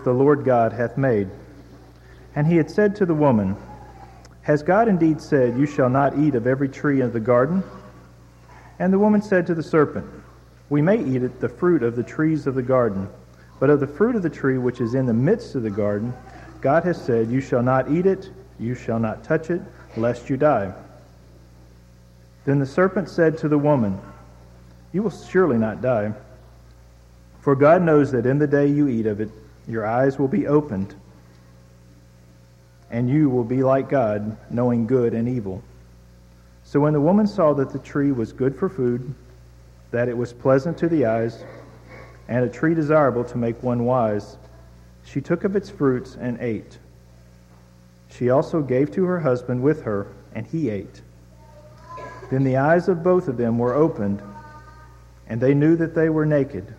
the 0.00 0.12
Lord 0.12 0.44
God 0.44 0.72
hath 0.72 0.96
made. 0.96 1.28
And 2.34 2.46
he 2.46 2.56
had 2.56 2.70
said 2.70 2.96
to 2.96 3.06
the 3.06 3.14
woman, 3.14 3.56
Has 4.42 4.62
God 4.62 4.88
indeed 4.88 5.20
said, 5.20 5.58
You 5.58 5.66
shall 5.66 5.90
not 5.90 6.18
eat 6.18 6.34
of 6.34 6.46
every 6.46 6.68
tree 6.68 7.00
of 7.00 7.12
the 7.12 7.20
garden? 7.20 7.62
And 8.78 8.92
the 8.92 8.98
woman 8.98 9.22
said 9.22 9.46
to 9.46 9.54
the 9.54 9.62
serpent, 9.62 10.06
We 10.70 10.82
may 10.82 11.02
eat 11.02 11.22
it, 11.22 11.40
the 11.40 11.48
fruit 11.48 11.82
of 11.82 11.94
the 11.94 12.02
trees 12.02 12.46
of 12.46 12.54
the 12.54 12.62
garden. 12.62 13.08
But 13.60 13.70
of 13.70 13.80
the 13.80 13.86
fruit 13.86 14.16
of 14.16 14.22
the 14.22 14.30
tree 14.30 14.58
which 14.58 14.80
is 14.80 14.94
in 14.94 15.06
the 15.06 15.14
midst 15.14 15.54
of 15.54 15.62
the 15.62 15.70
garden, 15.70 16.12
God 16.60 16.84
has 16.84 17.00
said, 17.00 17.30
You 17.30 17.40
shall 17.40 17.62
not 17.62 17.90
eat 17.90 18.06
it, 18.06 18.30
you 18.58 18.74
shall 18.74 18.98
not 18.98 19.22
touch 19.22 19.50
it, 19.50 19.60
lest 19.96 20.30
you 20.30 20.36
die. 20.36 20.72
Then 22.44 22.58
the 22.58 22.66
serpent 22.66 23.08
said 23.08 23.38
to 23.38 23.48
the 23.48 23.58
woman, 23.58 24.00
You 24.92 25.02
will 25.02 25.10
surely 25.10 25.58
not 25.58 25.80
die. 25.80 26.12
For 27.40 27.54
God 27.54 27.82
knows 27.82 28.10
that 28.12 28.26
in 28.26 28.38
the 28.38 28.46
day 28.46 28.66
you 28.66 28.88
eat 28.88 29.06
of 29.06 29.20
it, 29.20 29.30
your 29.68 29.86
eyes 29.86 30.18
will 30.18 30.28
be 30.28 30.46
opened, 30.46 30.94
and 32.90 33.08
you 33.08 33.30
will 33.30 33.44
be 33.44 33.62
like 33.62 33.88
God, 33.88 34.36
knowing 34.50 34.86
good 34.86 35.14
and 35.14 35.28
evil. 35.28 35.62
So 36.64 36.80
when 36.80 36.92
the 36.92 37.00
woman 37.00 37.26
saw 37.26 37.52
that 37.54 37.70
the 37.70 37.78
tree 37.78 38.12
was 38.12 38.32
good 38.32 38.56
for 38.56 38.68
food, 38.68 39.14
that 39.90 40.08
it 40.08 40.16
was 40.16 40.32
pleasant 40.32 40.78
to 40.78 40.88
the 40.88 41.06
eyes, 41.06 41.44
and 42.28 42.44
a 42.44 42.48
tree 42.48 42.74
desirable 42.74 43.24
to 43.24 43.38
make 43.38 43.62
one 43.62 43.84
wise, 43.84 44.36
she 45.04 45.20
took 45.20 45.44
of 45.44 45.56
its 45.56 45.70
fruits 45.70 46.16
and 46.20 46.38
ate. 46.40 46.78
She 48.10 48.30
also 48.30 48.62
gave 48.62 48.90
to 48.92 49.04
her 49.04 49.20
husband 49.20 49.62
with 49.62 49.82
her, 49.82 50.08
and 50.34 50.46
he 50.46 50.70
ate. 50.70 51.02
Then 52.30 52.44
the 52.44 52.56
eyes 52.56 52.88
of 52.88 53.02
both 53.02 53.28
of 53.28 53.36
them 53.36 53.58
were 53.58 53.74
opened, 53.74 54.22
and 55.28 55.40
they 55.40 55.54
knew 55.54 55.76
that 55.76 55.94
they 55.94 56.08
were 56.08 56.26
naked, 56.26 56.74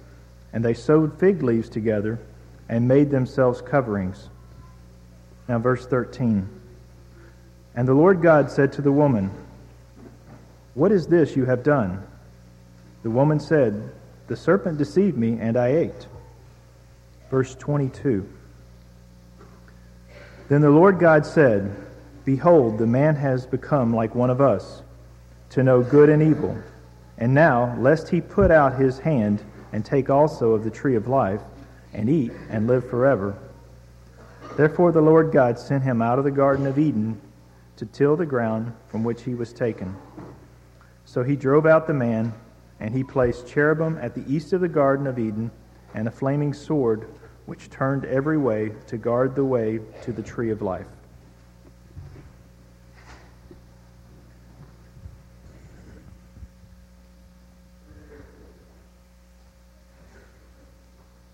and 0.52 0.64
they 0.64 0.74
sewed 0.74 1.20
fig 1.20 1.44
leaves 1.44 1.70
together 1.70 2.20
and 2.74 2.88
made 2.88 3.12
themselves 3.12 3.62
coverings. 3.62 4.30
Now, 5.48 5.60
verse 5.60 5.86
13. 5.86 6.50
And 7.76 7.88
the 7.88 7.94
Lord 7.94 8.20
God 8.20 8.50
said 8.50 8.74
to 8.74 8.82
the 8.82 8.92
woman, 8.92 9.30
What 10.74 10.92
is 10.92 11.06
this 11.06 11.36
you 11.36 11.46
have 11.46 11.62
done? 11.62 12.02
The 13.04 13.12
woman 13.12 13.40
said, 13.40 13.92
The 14.26 14.36
serpent 14.36 14.80
deceived 14.80 15.16
me, 15.16 15.38
and 15.40 15.56
I 15.56 15.68
ate. 15.68 16.08
Verse 17.30 17.54
22. 17.54 18.28
Then 20.50 20.62
the 20.62 20.72
Lord 20.72 20.98
God 20.98 21.28
said, 21.28 21.76
Behold, 22.26 22.80
the 22.80 22.88
man 22.88 23.16
has 23.18 23.46
become 23.46 23.94
like 23.94 24.16
one 24.16 24.32
of 24.32 24.42
us, 24.42 24.82
to 25.52 25.62
know 25.62 25.84
good 25.84 26.10
and 26.10 26.24
evil. 26.24 26.58
And 27.20 27.36
now, 27.36 27.78
lest 27.78 28.10
he 28.10 28.20
put 28.20 28.50
out 28.50 28.82
his 28.82 28.98
hand 28.98 29.44
and 29.72 29.86
take 29.86 30.10
also 30.10 30.54
of 30.54 30.64
the 30.64 30.72
tree 30.72 30.96
of 30.96 31.08
life, 31.08 31.42
and 31.94 32.10
eat 32.10 32.32
and 32.50 32.68
live 32.68 32.90
forever. 32.90 33.38
Therefore 34.56 34.92
the 34.92 35.02
Lord 35.02 35.32
God 35.32 35.58
sent 35.58 35.84
him 35.84 36.02
out 36.02 36.20
of 36.20 36.26
the 36.26 36.32
Garden 36.32 36.66
of 36.66 36.78
Eden 36.78 37.20
to 37.78 37.86
till 37.86 38.16
the 38.16 38.26
ground 38.26 38.74
from 38.88 39.04
which 39.04 39.24
he 39.24 39.34
was 39.34 39.54
taken. 39.54 39.96
So 41.06 41.24
he 41.24 41.36
drove 41.36 41.66
out 41.66 41.88
the 41.88 41.94
man, 41.94 42.34
and 42.80 42.94
he 42.94 43.04
placed 43.04 43.48
cherubim 43.48 43.98
at 44.02 44.16
the 44.16 44.24
east 44.28 44.54
of 44.54 44.62
the 44.62 44.68
Garden 44.68 45.08
of 45.08 45.20
Eden, 45.20 45.52
and 45.94 46.08
a 46.08 46.12
flaming 46.12 46.54
sword 46.54 47.08
which 47.46 47.70
turned 47.70 48.06
every 48.06 48.38
way 48.38 48.72
to 48.88 48.98
guard 48.98 49.36
the 49.36 49.46
way 49.46 49.80
to 50.02 50.12
the 50.12 50.24
tree 50.24 50.50
of 50.50 50.62
life. 50.62 50.88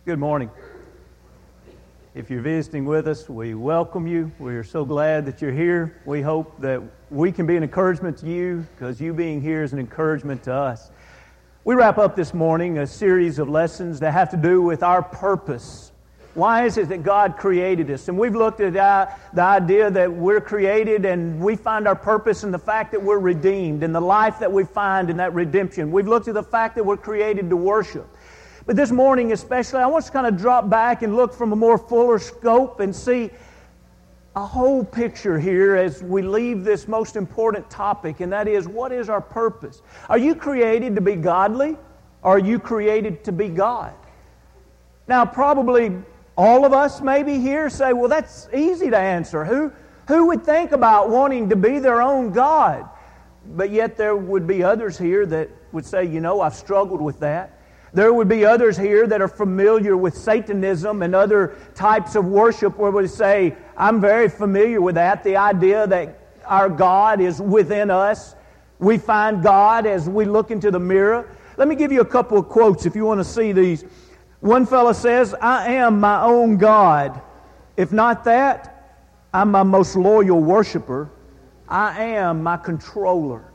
Good 0.10 0.18
morning. 0.18 0.50
If 2.16 2.32
you're 2.32 2.42
visiting 2.42 2.84
with 2.84 3.08
us, 3.08 3.30
we 3.30 3.54
welcome 3.54 4.08
you. 4.08 4.32
We 4.40 4.56
are 4.56 4.64
so 4.64 4.84
glad 4.84 5.24
that 5.28 5.40
you're 5.40 5.52
here. 5.52 6.02
We 6.04 6.24
hope 6.24 6.60
that 6.62 6.82
we 7.12 7.32
can 7.32 7.46
be 7.46 7.56
an 7.58 7.62
encouragement 7.62 8.18
to 8.18 8.26
you 8.26 8.66
because 8.74 9.00
you 9.00 9.14
being 9.14 9.40
here 9.40 9.62
is 9.62 9.72
an 9.72 9.78
encouragement 9.78 10.42
to 10.46 10.54
us. 10.56 10.90
We 11.64 11.76
wrap 11.76 12.00
up 12.00 12.16
this 12.16 12.34
morning 12.34 12.80
a 12.80 12.88
series 12.88 13.38
of 13.38 13.50
lessons 13.50 14.00
that 14.00 14.10
have 14.14 14.32
to 14.32 14.38
do 14.38 14.64
with 14.64 14.82
our 14.82 15.04
purpose. 15.04 15.92
Why 16.34 16.66
is 16.66 16.78
it 16.80 16.90
that 16.90 17.04
God 17.04 17.38
created 17.38 17.92
us? 17.92 18.08
And 18.08 18.18
we've 18.18 18.36
looked 18.36 18.62
at 18.62 18.74
the 19.36 19.42
idea 19.44 19.92
that 19.92 20.12
we're 20.12 20.42
created 20.42 21.06
and 21.06 21.40
we 21.40 21.56
find 21.56 21.88
our 21.88 21.96
purpose 21.96 22.44
in 22.44 22.50
the 22.50 22.58
fact 22.58 22.92
that 22.94 23.04
we're 23.04 23.20
redeemed 23.20 23.84
and 23.84 23.94
the 23.94 24.02
life 24.02 24.40
that 24.40 24.52
we 24.52 24.64
find 24.64 25.12
in 25.12 25.18
that 25.18 25.36
redemption. 25.36 25.92
We've 25.92 26.08
looked 26.08 26.28
at 26.28 26.34
the 26.34 26.42
fact 26.42 26.74
that 26.78 26.84
we're 26.84 26.98
created 26.98 27.48
to 27.52 27.56
worship. 27.56 28.08
But 28.70 28.76
this 28.76 28.92
morning, 28.92 29.32
especially, 29.32 29.80
I 29.80 29.88
want 29.88 30.06
to 30.06 30.12
kind 30.12 30.28
of 30.28 30.38
drop 30.38 30.70
back 30.70 31.02
and 31.02 31.16
look 31.16 31.34
from 31.34 31.54
a 31.54 31.56
more 31.56 31.76
fuller 31.76 32.20
scope 32.20 32.82
and 32.82 32.96
see 32.96 33.32
a 34.36 34.46
whole 34.46 34.84
picture 34.84 35.40
here 35.40 35.76
as 35.76 36.04
we 36.04 36.22
leave 36.22 36.64
this 36.64 36.88
most 36.88 37.16
important 37.16 37.68
topic, 37.72 38.20
and 38.20 38.32
that 38.32 38.48
is 38.48 38.68
what 38.68 38.92
is 38.92 39.10
our 39.10 39.22
purpose? 39.22 39.82
Are 40.08 40.20
you 40.20 40.36
created 40.36 40.94
to 40.94 41.02
be 41.02 41.16
godly? 41.16 41.78
Or 42.22 42.36
are 42.36 42.38
you 42.38 42.60
created 42.60 43.24
to 43.24 43.32
be 43.32 43.48
God? 43.50 43.96
Now, 45.08 45.26
probably 45.26 45.92
all 46.38 46.64
of 46.64 46.72
us 46.72 47.02
maybe 47.02 47.40
here 47.40 47.72
say, 47.72 47.94
well, 47.94 48.08
that's 48.08 48.50
easy 48.54 48.92
to 48.92 48.98
answer. 49.00 49.46
Who, 49.46 49.74
who 50.08 50.28
would 50.28 50.44
think 50.44 50.74
about 50.74 51.10
wanting 51.10 51.50
to 51.50 51.56
be 51.56 51.80
their 51.80 52.04
own 52.04 52.32
God? 52.32 52.88
But 53.48 53.72
yet 53.72 53.98
there 53.98 54.16
would 54.16 54.46
be 54.46 54.62
others 54.62 54.96
here 54.96 55.26
that 55.26 55.50
would 55.72 55.88
say, 55.88 56.06
you 56.06 56.22
know, 56.22 56.42
I've 56.42 56.54
struggled 56.54 57.02
with 57.02 57.20
that. 57.22 57.59
There 57.94 58.14
would 58.14 58.28
be 58.28 58.46
others 58.46 58.78
here 58.78 59.08
that 59.08 59.22
are 59.22 59.28
familiar 59.28 59.98
with 59.98 60.16
Satanism 60.16 61.02
and 61.02 61.16
other 61.16 61.56
types 61.74 62.16
of 62.16 62.26
worship 62.26 62.78
where 62.78 62.92
we 62.92 63.08
say, 63.08 63.56
I'm 63.76 64.00
very 64.00 64.30
familiar 64.30 64.82
with 64.82 64.96
that. 64.96 65.24
The 65.24 65.38
idea 65.38 65.88
that 65.88 66.20
our 66.46 66.70
God 66.70 67.22
is 67.22 67.42
within 67.42 67.90
us. 67.90 68.36
We 68.80 68.98
find 68.98 69.44
God 69.44 69.86
as 69.86 70.10
we 70.10 70.26
look 70.26 70.52
into 70.52 70.72
the 70.72 70.80
mirror. 70.80 71.30
Let 71.58 71.68
me 71.68 71.76
give 71.76 71.92
you 71.92 72.02
a 72.02 72.06
couple 72.06 72.38
of 72.38 72.48
quotes 72.48 72.86
if 72.86 72.96
you 72.96 73.06
want 73.06 73.20
to 73.20 73.24
see 73.24 73.52
these. 73.52 73.86
One 74.40 74.66
fellow 74.66 74.94
says, 74.94 75.34
I 75.34 75.74
am 75.74 76.00
my 76.00 76.24
own 76.24 76.58
God. 76.58 77.22
If 77.76 77.92
not 77.92 78.24
that, 78.24 79.02
I'm 79.34 79.52
my 79.52 79.64
most 79.64 79.96
loyal 79.96 80.42
worshiper. 80.42 81.10
I 81.68 82.04
am 82.04 82.42
my 82.42 82.58
controller. 82.58 83.49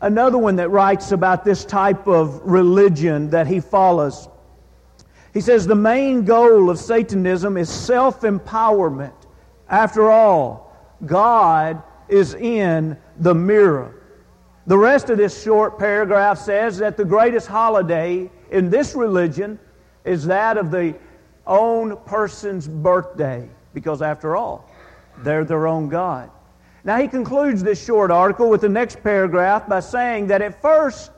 Another 0.00 0.38
one 0.38 0.56
that 0.56 0.70
writes 0.70 1.12
about 1.12 1.44
this 1.44 1.64
type 1.64 2.06
of 2.06 2.40
religion 2.42 3.30
that 3.30 3.46
he 3.46 3.60
follows. 3.60 4.28
He 5.34 5.40
says 5.40 5.66
the 5.66 5.74
main 5.74 6.24
goal 6.24 6.70
of 6.70 6.78
Satanism 6.78 7.56
is 7.56 7.68
self 7.68 8.22
empowerment. 8.22 9.12
After 9.68 10.10
all, 10.10 10.74
God 11.04 11.82
is 12.08 12.34
in 12.34 12.96
the 13.18 13.34
mirror. 13.34 13.94
The 14.66 14.78
rest 14.78 15.10
of 15.10 15.18
this 15.18 15.42
short 15.42 15.78
paragraph 15.78 16.38
says 16.38 16.78
that 16.78 16.96
the 16.96 17.04
greatest 17.04 17.46
holiday 17.46 18.30
in 18.50 18.70
this 18.70 18.94
religion 18.94 19.58
is 20.04 20.26
that 20.26 20.56
of 20.56 20.70
the 20.70 20.94
own 21.46 21.96
person's 22.04 22.66
birthday, 22.68 23.48
because 23.74 24.02
after 24.02 24.36
all, 24.36 24.70
they're 25.18 25.44
their 25.44 25.66
own 25.66 25.88
God. 25.88 26.30
Now, 26.82 26.98
he 26.98 27.08
concludes 27.08 27.62
this 27.62 27.84
short 27.84 28.10
article 28.10 28.48
with 28.48 28.62
the 28.62 28.68
next 28.68 29.02
paragraph 29.02 29.68
by 29.68 29.80
saying 29.80 30.28
that 30.28 30.40
at 30.40 30.60
first, 30.62 31.10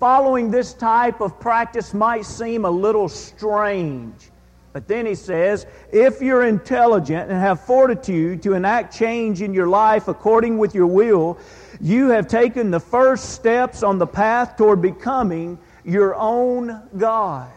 following 0.00 0.50
this 0.50 0.74
type 0.74 1.20
of 1.20 1.38
practice 1.38 1.94
might 1.94 2.26
seem 2.26 2.64
a 2.64 2.70
little 2.70 3.08
strange. 3.08 4.30
But 4.72 4.88
then 4.88 5.06
he 5.06 5.14
says, 5.14 5.66
if 5.92 6.20
you're 6.20 6.44
intelligent 6.44 7.30
and 7.30 7.40
have 7.40 7.60
fortitude 7.60 8.42
to 8.42 8.54
enact 8.54 8.92
change 8.92 9.40
in 9.40 9.54
your 9.54 9.68
life 9.68 10.08
according 10.08 10.58
with 10.58 10.74
your 10.74 10.88
will, 10.88 11.38
you 11.80 12.08
have 12.08 12.26
taken 12.26 12.72
the 12.72 12.80
first 12.80 13.30
steps 13.30 13.84
on 13.84 13.98
the 13.98 14.06
path 14.06 14.56
toward 14.56 14.82
becoming 14.82 15.60
your 15.84 16.16
own 16.16 16.82
God. 16.96 17.52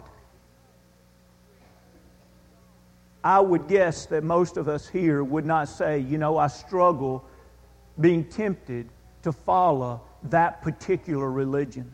I 3.23 3.39
would 3.39 3.67
guess 3.67 4.05
that 4.05 4.23
most 4.23 4.55
of 4.55 4.69
us 4.69 4.87
here 4.87 5.23
would 5.23 5.45
not 5.45 5.69
say, 5.69 5.97
you 5.97 6.19
know, 6.19 6.37
I 6.37 6.47
struggle 6.47 7.25
being 7.99 8.23
tempted 8.25 8.89
to 9.23 9.31
follow 9.31 10.01
that 10.23 10.61
particular 10.61 11.29
religion. 11.31 11.93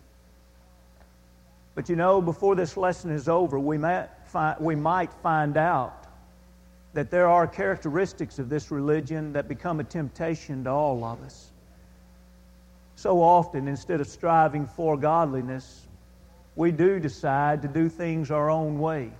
But 1.76 1.90
you 1.90 1.96
know, 1.96 2.22
before 2.22 2.56
this 2.56 2.78
lesson 2.78 3.12
is 3.12 3.28
over, 3.28 3.58
we 3.58 3.78
might 3.78 4.10
find, 4.28 4.60
we 4.60 4.76
might 4.76 5.12
find 5.22 5.58
out 5.58 6.06
that 6.94 7.10
there 7.10 7.28
are 7.28 7.48
characteristics 7.48 8.38
of 8.38 8.50
this 8.50 8.70
religion 8.70 9.34
that 9.34 9.48
become 9.48 9.80
a 9.80 9.84
temptation 9.84 10.64
to 10.66 10.70
all 10.70 11.04
of 11.04 11.22
us. 11.24 11.52
So 12.96 13.22
often, 13.22 13.68
instead 13.68 14.00
of 14.00 14.08
striving 14.08 14.68
for 14.68 14.96
godliness, 14.96 15.88
we 16.56 16.72
do 16.72 17.00
decide 17.00 17.64
to 17.64 17.68
do 17.68 17.90
things 17.90 18.30
our 18.30 18.52
own 18.52 18.78
way. 18.78 19.12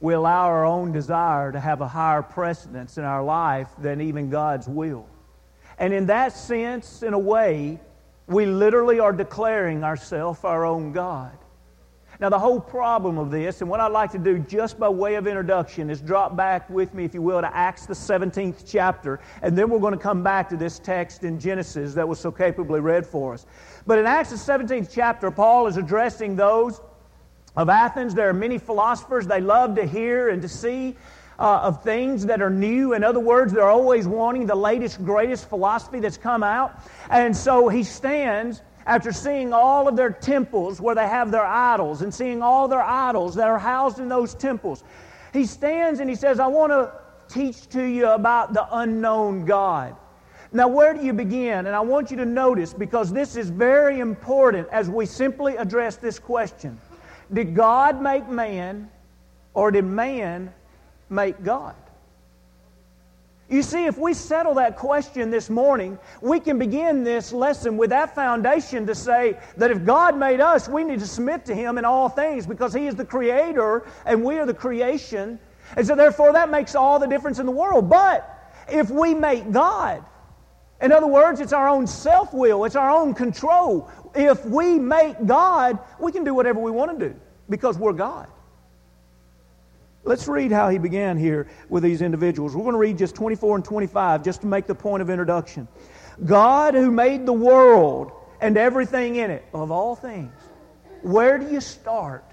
We 0.00 0.14
allow 0.14 0.46
our 0.46 0.64
own 0.64 0.92
desire 0.92 1.52
to 1.52 1.60
have 1.60 1.80
a 1.80 1.88
higher 1.88 2.22
precedence 2.22 2.98
in 2.98 3.04
our 3.04 3.22
life 3.22 3.68
than 3.78 4.00
even 4.00 4.30
God's 4.30 4.68
will. 4.68 5.06
And 5.78 5.92
in 5.92 6.06
that 6.06 6.32
sense, 6.32 7.02
in 7.02 7.14
a 7.14 7.18
way, 7.18 7.78
we 8.26 8.46
literally 8.46 9.00
are 9.00 9.12
declaring 9.12 9.84
ourselves 9.84 10.44
our 10.44 10.64
own 10.64 10.92
God. 10.92 11.36
Now, 12.20 12.28
the 12.30 12.38
whole 12.38 12.58
problem 12.58 13.16
of 13.16 13.30
this, 13.30 13.60
and 13.60 13.70
what 13.70 13.78
I'd 13.78 13.92
like 13.92 14.10
to 14.10 14.18
do 14.18 14.40
just 14.40 14.76
by 14.76 14.88
way 14.88 15.14
of 15.14 15.28
introduction, 15.28 15.88
is 15.88 16.00
drop 16.00 16.36
back 16.36 16.68
with 16.68 16.92
me, 16.92 17.04
if 17.04 17.14
you 17.14 17.22
will, 17.22 17.40
to 17.40 17.56
Acts, 17.56 17.86
the 17.86 17.94
17th 17.94 18.64
chapter, 18.66 19.20
and 19.40 19.56
then 19.56 19.70
we're 19.70 19.78
going 19.78 19.94
to 19.94 20.00
come 20.00 20.24
back 20.24 20.48
to 20.48 20.56
this 20.56 20.80
text 20.80 21.22
in 21.22 21.38
Genesis 21.38 21.94
that 21.94 22.08
was 22.08 22.18
so 22.18 22.32
capably 22.32 22.80
read 22.80 23.06
for 23.06 23.34
us. 23.34 23.46
But 23.86 24.00
in 24.00 24.06
Acts, 24.06 24.30
the 24.30 24.36
17th 24.36 24.90
chapter, 24.92 25.30
Paul 25.30 25.68
is 25.68 25.76
addressing 25.76 26.34
those 26.34 26.80
of 27.56 27.68
Athens. 27.68 28.16
There 28.16 28.28
are 28.28 28.34
many 28.34 28.58
philosophers 28.58 29.28
they 29.28 29.40
love 29.40 29.76
to 29.76 29.86
hear 29.86 30.30
and 30.30 30.42
to 30.42 30.48
see. 30.48 30.96
Uh, 31.40 31.60
of 31.62 31.84
things 31.84 32.26
that 32.26 32.42
are 32.42 32.50
new. 32.50 32.94
In 32.94 33.04
other 33.04 33.20
words, 33.20 33.52
they're 33.52 33.70
always 33.70 34.08
wanting 34.08 34.44
the 34.44 34.56
latest, 34.56 35.04
greatest 35.04 35.48
philosophy 35.48 36.00
that's 36.00 36.16
come 36.16 36.42
out. 36.42 36.80
And 37.10 37.36
so 37.36 37.68
he 37.68 37.84
stands 37.84 38.62
after 38.86 39.12
seeing 39.12 39.52
all 39.52 39.86
of 39.86 39.94
their 39.94 40.10
temples 40.10 40.80
where 40.80 40.96
they 40.96 41.06
have 41.06 41.30
their 41.30 41.44
idols 41.46 42.02
and 42.02 42.12
seeing 42.12 42.42
all 42.42 42.66
their 42.66 42.82
idols 42.82 43.36
that 43.36 43.46
are 43.46 43.58
housed 43.58 44.00
in 44.00 44.08
those 44.08 44.34
temples, 44.34 44.82
he 45.32 45.46
stands 45.46 46.00
and 46.00 46.10
he 46.10 46.16
says, 46.16 46.40
I 46.40 46.48
want 46.48 46.72
to 46.72 46.92
teach 47.28 47.68
to 47.68 47.84
you 47.84 48.08
about 48.08 48.54
the 48.54 48.66
unknown 48.72 49.44
God. 49.44 49.94
Now, 50.52 50.68
where 50.68 50.94
do 50.94 51.04
you 51.04 51.12
begin? 51.12 51.66
And 51.66 51.76
I 51.76 51.80
want 51.80 52.10
you 52.10 52.16
to 52.16 52.24
notice 52.24 52.72
because 52.72 53.12
this 53.12 53.36
is 53.36 53.50
very 53.50 54.00
important 54.00 54.66
as 54.72 54.88
we 54.88 55.04
simply 55.04 55.56
address 55.56 55.96
this 55.96 56.18
question 56.18 56.80
Did 57.32 57.54
God 57.54 58.00
make 58.00 58.26
man 58.28 58.90
or 59.52 59.70
did 59.70 59.84
man 59.84 60.52
make 61.10 61.42
God? 61.42 61.74
You 63.50 63.62
see, 63.62 63.86
if 63.86 63.96
we 63.96 64.12
settle 64.12 64.54
that 64.54 64.76
question 64.76 65.30
this 65.30 65.48
morning, 65.48 65.98
we 66.20 66.38
can 66.38 66.58
begin 66.58 67.02
this 67.02 67.32
lesson 67.32 67.78
with 67.78 67.88
that 67.90 68.14
foundation 68.14 68.86
to 68.86 68.94
say 68.94 69.38
that 69.56 69.70
if 69.70 69.86
God 69.86 70.18
made 70.18 70.40
us, 70.40 70.68
we 70.68 70.84
need 70.84 70.98
to 70.98 71.06
submit 71.06 71.46
to 71.46 71.54
Him 71.54 71.78
in 71.78 71.86
all 71.86 72.10
things 72.10 72.46
because 72.46 72.74
He 72.74 72.86
is 72.86 72.94
the 72.94 73.06
Creator 73.06 73.86
and 74.04 74.22
we 74.22 74.38
are 74.38 74.44
the 74.44 74.52
creation. 74.52 75.38
And 75.76 75.86
so, 75.86 75.96
therefore, 75.96 76.34
that 76.34 76.50
makes 76.50 76.74
all 76.74 76.98
the 76.98 77.06
difference 77.06 77.38
in 77.38 77.46
the 77.46 77.52
world. 77.52 77.88
But 77.88 78.54
if 78.68 78.90
we 78.90 79.14
make 79.14 79.50
God, 79.50 80.04
in 80.82 80.92
other 80.92 81.06
words, 81.06 81.40
it's 81.40 81.54
our 81.54 81.68
own 81.68 81.86
self 81.86 82.34
will, 82.34 82.66
it's 82.66 82.76
our 82.76 82.90
own 82.90 83.14
control. 83.14 83.90
If 84.14 84.44
we 84.44 84.78
make 84.78 85.24
God, 85.24 85.78
we 85.98 86.12
can 86.12 86.22
do 86.22 86.34
whatever 86.34 86.60
we 86.60 86.70
want 86.70 86.98
to 86.98 87.08
do 87.08 87.16
because 87.48 87.78
we're 87.78 87.94
God. 87.94 88.28
Let's 90.08 90.26
read 90.26 90.52
how 90.52 90.70
he 90.70 90.78
began 90.78 91.18
here 91.18 91.48
with 91.68 91.82
these 91.82 92.00
individuals. 92.00 92.56
We're 92.56 92.62
going 92.62 92.72
to 92.72 92.78
read 92.78 92.96
just 92.96 93.14
24 93.14 93.56
and 93.56 93.64
25 93.64 94.24
just 94.24 94.40
to 94.40 94.46
make 94.46 94.66
the 94.66 94.74
point 94.74 95.02
of 95.02 95.10
introduction. 95.10 95.68
God 96.24 96.72
who 96.72 96.90
made 96.90 97.26
the 97.26 97.34
world 97.34 98.12
and 98.40 98.56
everything 98.56 99.16
in 99.16 99.30
it, 99.30 99.44
of 99.52 99.70
all 99.70 99.94
things, 99.94 100.32
where 101.02 101.36
do 101.36 101.52
you 101.52 101.60
start 101.60 102.24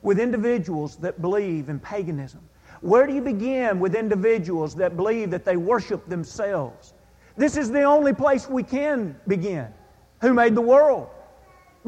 with 0.00 0.20
individuals 0.20 0.94
that 0.98 1.20
believe 1.20 1.68
in 1.68 1.80
paganism? 1.80 2.48
Where 2.82 3.04
do 3.04 3.12
you 3.12 3.20
begin 3.20 3.80
with 3.80 3.96
individuals 3.96 4.76
that 4.76 4.96
believe 4.96 5.32
that 5.32 5.44
they 5.44 5.56
worship 5.56 6.08
themselves? 6.08 6.94
This 7.36 7.56
is 7.56 7.68
the 7.68 7.82
only 7.82 8.12
place 8.12 8.48
we 8.48 8.62
can 8.62 9.18
begin. 9.26 9.66
Who 10.20 10.32
made 10.34 10.54
the 10.54 10.60
world? 10.60 11.08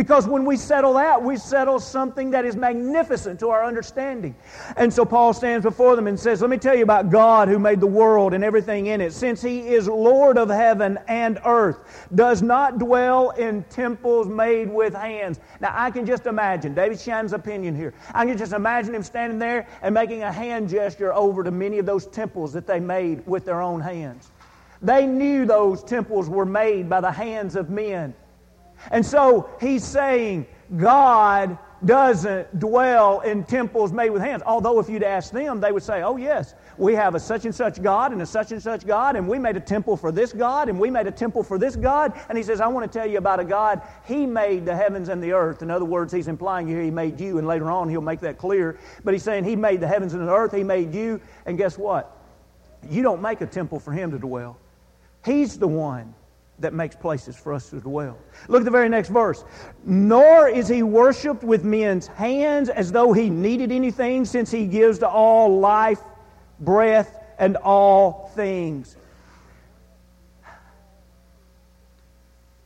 Because 0.00 0.26
when 0.26 0.46
we 0.46 0.56
settle 0.56 0.94
that, 0.94 1.22
we 1.22 1.36
settle 1.36 1.78
something 1.78 2.30
that 2.30 2.46
is 2.46 2.56
magnificent 2.56 3.38
to 3.40 3.50
our 3.50 3.62
understanding. 3.62 4.34
And 4.78 4.90
so 4.90 5.04
Paul 5.04 5.34
stands 5.34 5.62
before 5.62 5.94
them 5.94 6.06
and 6.06 6.18
says, 6.18 6.40
Let 6.40 6.48
me 6.48 6.56
tell 6.56 6.74
you 6.74 6.84
about 6.84 7.10
God 7.10 7.48
who 7.48 7.58
made 7.58 7.80
the 7.80 7.86
world 7.86 8.32
and 8.32 8.42
everything 8.42 8.86
in 8.86 9.02
it. 9.02 9.12
Since 9.12 9.42
he 9.42 9.58
is 9.68 9.88
Lord 9.88 10.38
of 10.38 10.48
heaven 10.48 10.98
and 11.06 11.38
earth, 11.44 12.08
does 12.14 12.40
not 12.40 12.78
dwell 12.78 13.28
in 13.32 13.62
temples 13.64 14.26
made 14.26 14.72
with 14.72 14.94
hands. 14.94 15.38
Now, 15.60 15.74
I 15.74 15.90
can 15.90 16.06
just 16.06 16.24
imagine, 16.24 16.72
David 16.72 16.98
Shan's 16.98 17.34
opinion 17.34 17.76
here, 17.76 17.92
I 18.14 18.24
can 18.24 18.38
just 18.38 18.54
imagine 18.54 18.94
him 18.94 19.02
standing 19.02 19.38
there 19.38 19.68
and 19.82 19.92
making 19.92 20.22
a 20.22 20.32
hand 20.32 20.70
gesture 20.70 21.12
over 21.12 21.44
to 21.44 21.50
many 21.50 21.78
of 21.78 21.84
those 21.84 22.06
temples 22.06 22.54
that 22.54 22.66
they 22.66 22.80
made 22.80 23.26
with 23.26 23.44
their 23.44 23.60
own 23.60 23.82
hands. 23.82 24.30
They 24.80 25.04
knew 25.04 25.44
those 25.44 25.84
temples 25.84 26.26
were 26.30 26.46
made 26.46 26.88
by 26.88 27.02
the 27.02 27.12
hands 27.12 27.54
of 27.54 27.68
men. 27.68 28.14
And 28.90 29.04
so 29.04 29.50
he's 29.60 29.84
saying 29.84 30.46
God 30.76 31.58
doesn't 31.84 32.58
dwell 32.58 33.20
in 33.20 33.44
temples 33.44 33.92
made 33.92 34.10
with 34.10 34.22
hands. 34.22 34.42
Although, 34.44 34.78
if 34.80 34.88
you'd 34.88 35.02
ask 35.02 35.32
them, 35.32 35.60
they 35.60 35.72
would 35.72 35.82
say, 35.82 36.02
Oh, 36.02 36.16
yes, 36.16 36.54
we 36.76 36.94
have 36.94 37.14
a 37.14 37.20
such 37.20 37.44
and 37.44 37.54
such 37.54 37.82
God 37.82 38.12
and 38.12 38.20
a 38.20 38.26
such 38.26 38.52
and 38.52 38.62
such 38.62 38.86
God, 38.86 39.16
and 39.16 39.26
we 39.26 39.38
made 39.38 39.56
a 39.56 39.60
temple 39.60 39.96
for 39.96 40.12
this 40.12 40.32
God, 40.32 40.68
and 40.68 40.78
we 40.78 40.90
made 40.90 41.06
a 41.06 41.10
temple 41.10 41.42
for 41.42 41.58
this 41.58 41.76
God. 41.76 42.12
And 42.28 42.36
he 42.36 42.44
says, 42.44 42.60
I 42.60 42.66
want 42.66 42.90
to 42.90 42.98
tell 42.98 43.08
you 43.08 43.18
about 43.18 43.40
a 43.40 43.44
God. 43.44 43.80
He 44.04 44.26
made 44.26 44.66
the 44.66 44.76
heavens 44.76 45.08
and 45.08 45.22
the 45.22 45.32
earth. 45.32 45.62
In 45.62 45.70
other 45.70 45.84
words, 45.84 46.12
he's 46.12 46.28
implying 46.28 46.66
here 46.66 46.82
he 46.82 46.90
made 46.90 47.18
you, 47.20 47.38
and 47.38 47.46
later 47.46 47.70
on 47.70 47.88
he'll 47.88 48.00
make 48.00 48.20
that 48.20 48.38
clear. 48.38 48.78
But 49.04 49.14
he's 49.14 49.22
saying 49.22 49.44
he 49.44 49.56
made 49.56 49.80
the 49.80 49.88
heavens 49.88 50.14
and 50.14 50.26
the 50.26 50.32
earth, 50.32 50.52
he 50.54 50.64
made 50.64 50.94
you, 50.94 51.20
and 51.46 51.56
guess 51.56 51.78
what? 51.78 52.16
You 52.88 53.02
don't 53.02 53.22
make 53.22 53.40
a 53.40 53.46
temple 53.46 53.78
for 53.78 53.92
him 53.92 54.10
to 54.10 54.18
dwell. 54.18 54.58
He's 55.24 55.58
the 55.58 55.68
one 55.68 56.14
that 56.60 56.72
makes 56.74 56.94
places 56.94 57.36
for 57.36 57.52
us 57.52 57.70
to 57.70 57.80
dwell. 57.80 58.16
Look 58.48 58.60
at 58.60 58.64
the 58.64 58.70
very 58.70 58.88
next 58.88 59.08
verse. 59.08 59.44
Nor 59.84 60.48
is 60.48 60.68
he 60.68 60.82
worshiped 60.82 61.42
with 61.42 61.64
men's 61.64 62.06
hands 62.06 62.68
as 62.68 62.92
though 62.92 63.12
he 63.12 63.30
needed 63.30 63.72
anything, 63.72 64.24
since 64.24 64.50
he 64.50 64.66
gives 64.66 64.98
to 65.00 65.08
all 65.08 65.58
life, 65.58 66.00
breath, 66.60 67.16
and 67.38 67.56
all 67.56 68.30
things. 68.34 68.96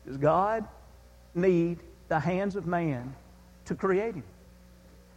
Does 0.07 0.17
God 0.17 0.67
need 1.35 1.79
the 2.09 2.19
hands 2.19 2.57
of 2.57 2.67
man 2.67 3.15
to 3.65 3.75
create 3.75 4.15
him? 4.15 4.25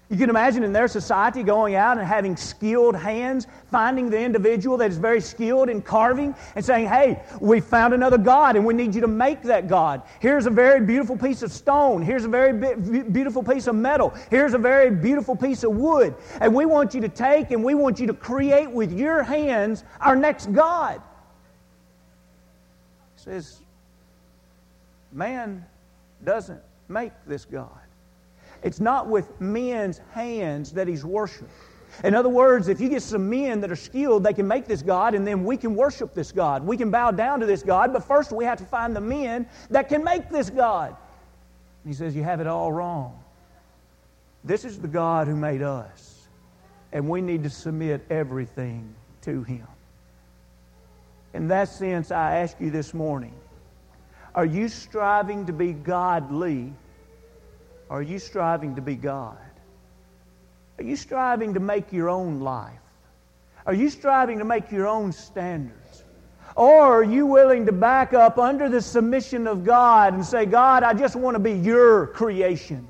You 0.09 0.15
can 0.15 0.29
imagine 0.29 0.63
in 0.63 0.71
their 0.71 0.87
society 0.87 1.43
going 1.43 1.75
out 1.75 1.97
and 1.97 2.07
having 2.07 2.37
skilled 2.37 2.95
hands, 2.95 3.45
finding 3.69 4.09
the 4.09 4.17
individual 4.17 4.77
that 4.77 4.89
is 4.89 4.97
very 4.97 5.19
skilled 5.19 5.67
in 5.67 5.81
carving 5.81 6.33
and 6.55 6.63
saying, 6.63 6.87
Hey, 6.87 7.21
we 7.41 7.59
found 7.59 7.93
another 7.93 8.17
God 8.17 8.55
and 8.55 8.65
we 8.65 8.73
need 8.73 8.95
you 8.95 9.01
to 9.01 9.07
make 9.07 9.41
that 9.43 9.67
God. 9.67 10.01
Here's 10.21 10.45
a 10.45 10.49
very 10.49 10.85
beautiful 10.85 11.17
piece 11.17 11.43
of 11.43 11.51
stone. 11.51 12.01
Here's 12.01 12.23
a 12.23 12.29
very 12.29 12.53
beautiful 13.03 13.43
piece 13.43 13.67
of 13.67 13.75
metal. 13.75 14.13
Here's 14.29 14.53
a 14.53 14.57
very 14.57 14.91
beautiful 14.91 15.35
piece 15.35 15.63
of 15.63 15.75
wood. 15.75 16.15
And 16.39 16.55
we 16.55 16.65
want 16.65 16.93
you 16.93 17.01
to 17.01 17.09
take 17.09 17.51
and 17.51 17.61
we 17.61 17.75
want 17.75 17.99
you 17.99 18.07
to 18.07 18.13
create 18.13 18.71
with 18.71 18.93
your 18.93 19.23
hands 19.23 19.83
our 19.99 20.15
next 20.15 20.53
God. 20.53 21.01
He 23.17 23.23
says, 23.23 23.59
Man 25.11 25.65
doesn't 26.23 26.61
make 26.87 27.11
this 27.25 27.43
God. 27.43 27.86
It's 28.63 28.79
not 28.79 29.07
with 29.07 29.39
men's 29.39 30.01
hands 30.11 30.71
that 30.73 30.87
he's 30.87 31.05
worshiped. 31.05 31.49
In 32.03 32.13
other 32.13 32.29
words, 32.29 32.67
if 32.67 32.79
you 32.79 32.89
get 32.89 33.01
some 33.01 33.29
men 33.29 33.61
that 33.61 33.71
are 33.71 33.75
skilled, 33.75 34.23
they 34.23 34.33
can 34.33 34.47
make 34.47 34.65
this 34.65 34.81
God, 34.81 35.15
and 35.15 35.25
then 35.25 35.43
we 35.43 35.57
can 35.57 35.75
worship 35.75 36.13
this 36.13 36.31
God. 36.31 36.65
We 36.65 36.77
can 36.77 36.91
bow 36.91 37.11
down 37.11 37.39
to 37.39 37.45
this 37.45 37.63
God, 37.63 37.93
but 37.93 38.03
first 38.03 38.31
we 38.31 38.45
have 38.45 38.59
to 38.59 38.65
find 38.65 38.95
the 38.95 39.01
men 39.01 39.47
that 39.69 39.89
can 39.89 40.03
make 40.03 40.29
this 40.29 40.49
God. 40.49 40.95
He 41.85 41.93
says, 41.93 42.15
You 42.15 42.23
have 42.23 42.39
it 42.39 42.47
all 42.47 42.71
wrong. 42.71 43.17
This 44.43 44.63
is 44.65 44.79
the 44.79 44.87
God 44.87 45.27
who 45.27 45.35
made 45.35 45.61
us, 45.61 46.27
and 46.91 47.09
we 47.09 47.21
need 47.21 47.43
to 47.43 47.49
submit 47.49 48.05
everything 48.09 48.93
to 49.21 49.43
him. 49.43 49.67
In 51.33 51.47
that 51.49 51.69
sense, 51.69 52.11
I 52.11 52.37
ask 52.37 52.59
you 52.59 52.69
this 52.69 52.93
morning 52.93 53.33
are 54.35 54.45
you 54.45 54.69
striving 54.69 55.47
to 55.47 55.53
be 55.53 55.73
godly? 55.73 56.71
Are 57.89 58.01
you 58.01 58.19
striving 58.19 58.75
to 58.75 58.81
be 58.81 58.95
God? 58.95 59.37
Are 60.77 60.83
you 60.83 60.95
striving 60.95 61.53
to 61.53 61.59
make 61.59 61.91
your 61.91 62.09
own 62.09 62.41
life? 62.41 62.73
Are 63.65 63.73
you 63.73 63.89
striving 63.89 64.39
to 64.39 64.45
make 64.45 64.71
your 64.71 64.87
own 64.87 65.11
standards? 65.11 66.03
Or 66.55 66.99
are 66.99 67.03
you 67.03 67.25
willing 67.25 67.65
to 67.67 67.71
back 67.71 68.13
up 68.13 68.37
under 68.37 68.69
the 68.69 68.81
submission 68.81 69.47
of 69.47 69.63
God 69.63 70.13
and 70.13 70.25
say, 70.25 70.45
God, 70.45 70.83
I 70.83 70.93
just 70.93 71.15
want 71.15 71.35
to 71.35 71.39
be 71.39 71.53
your 71.53 72.07
creation. 72.07 72.87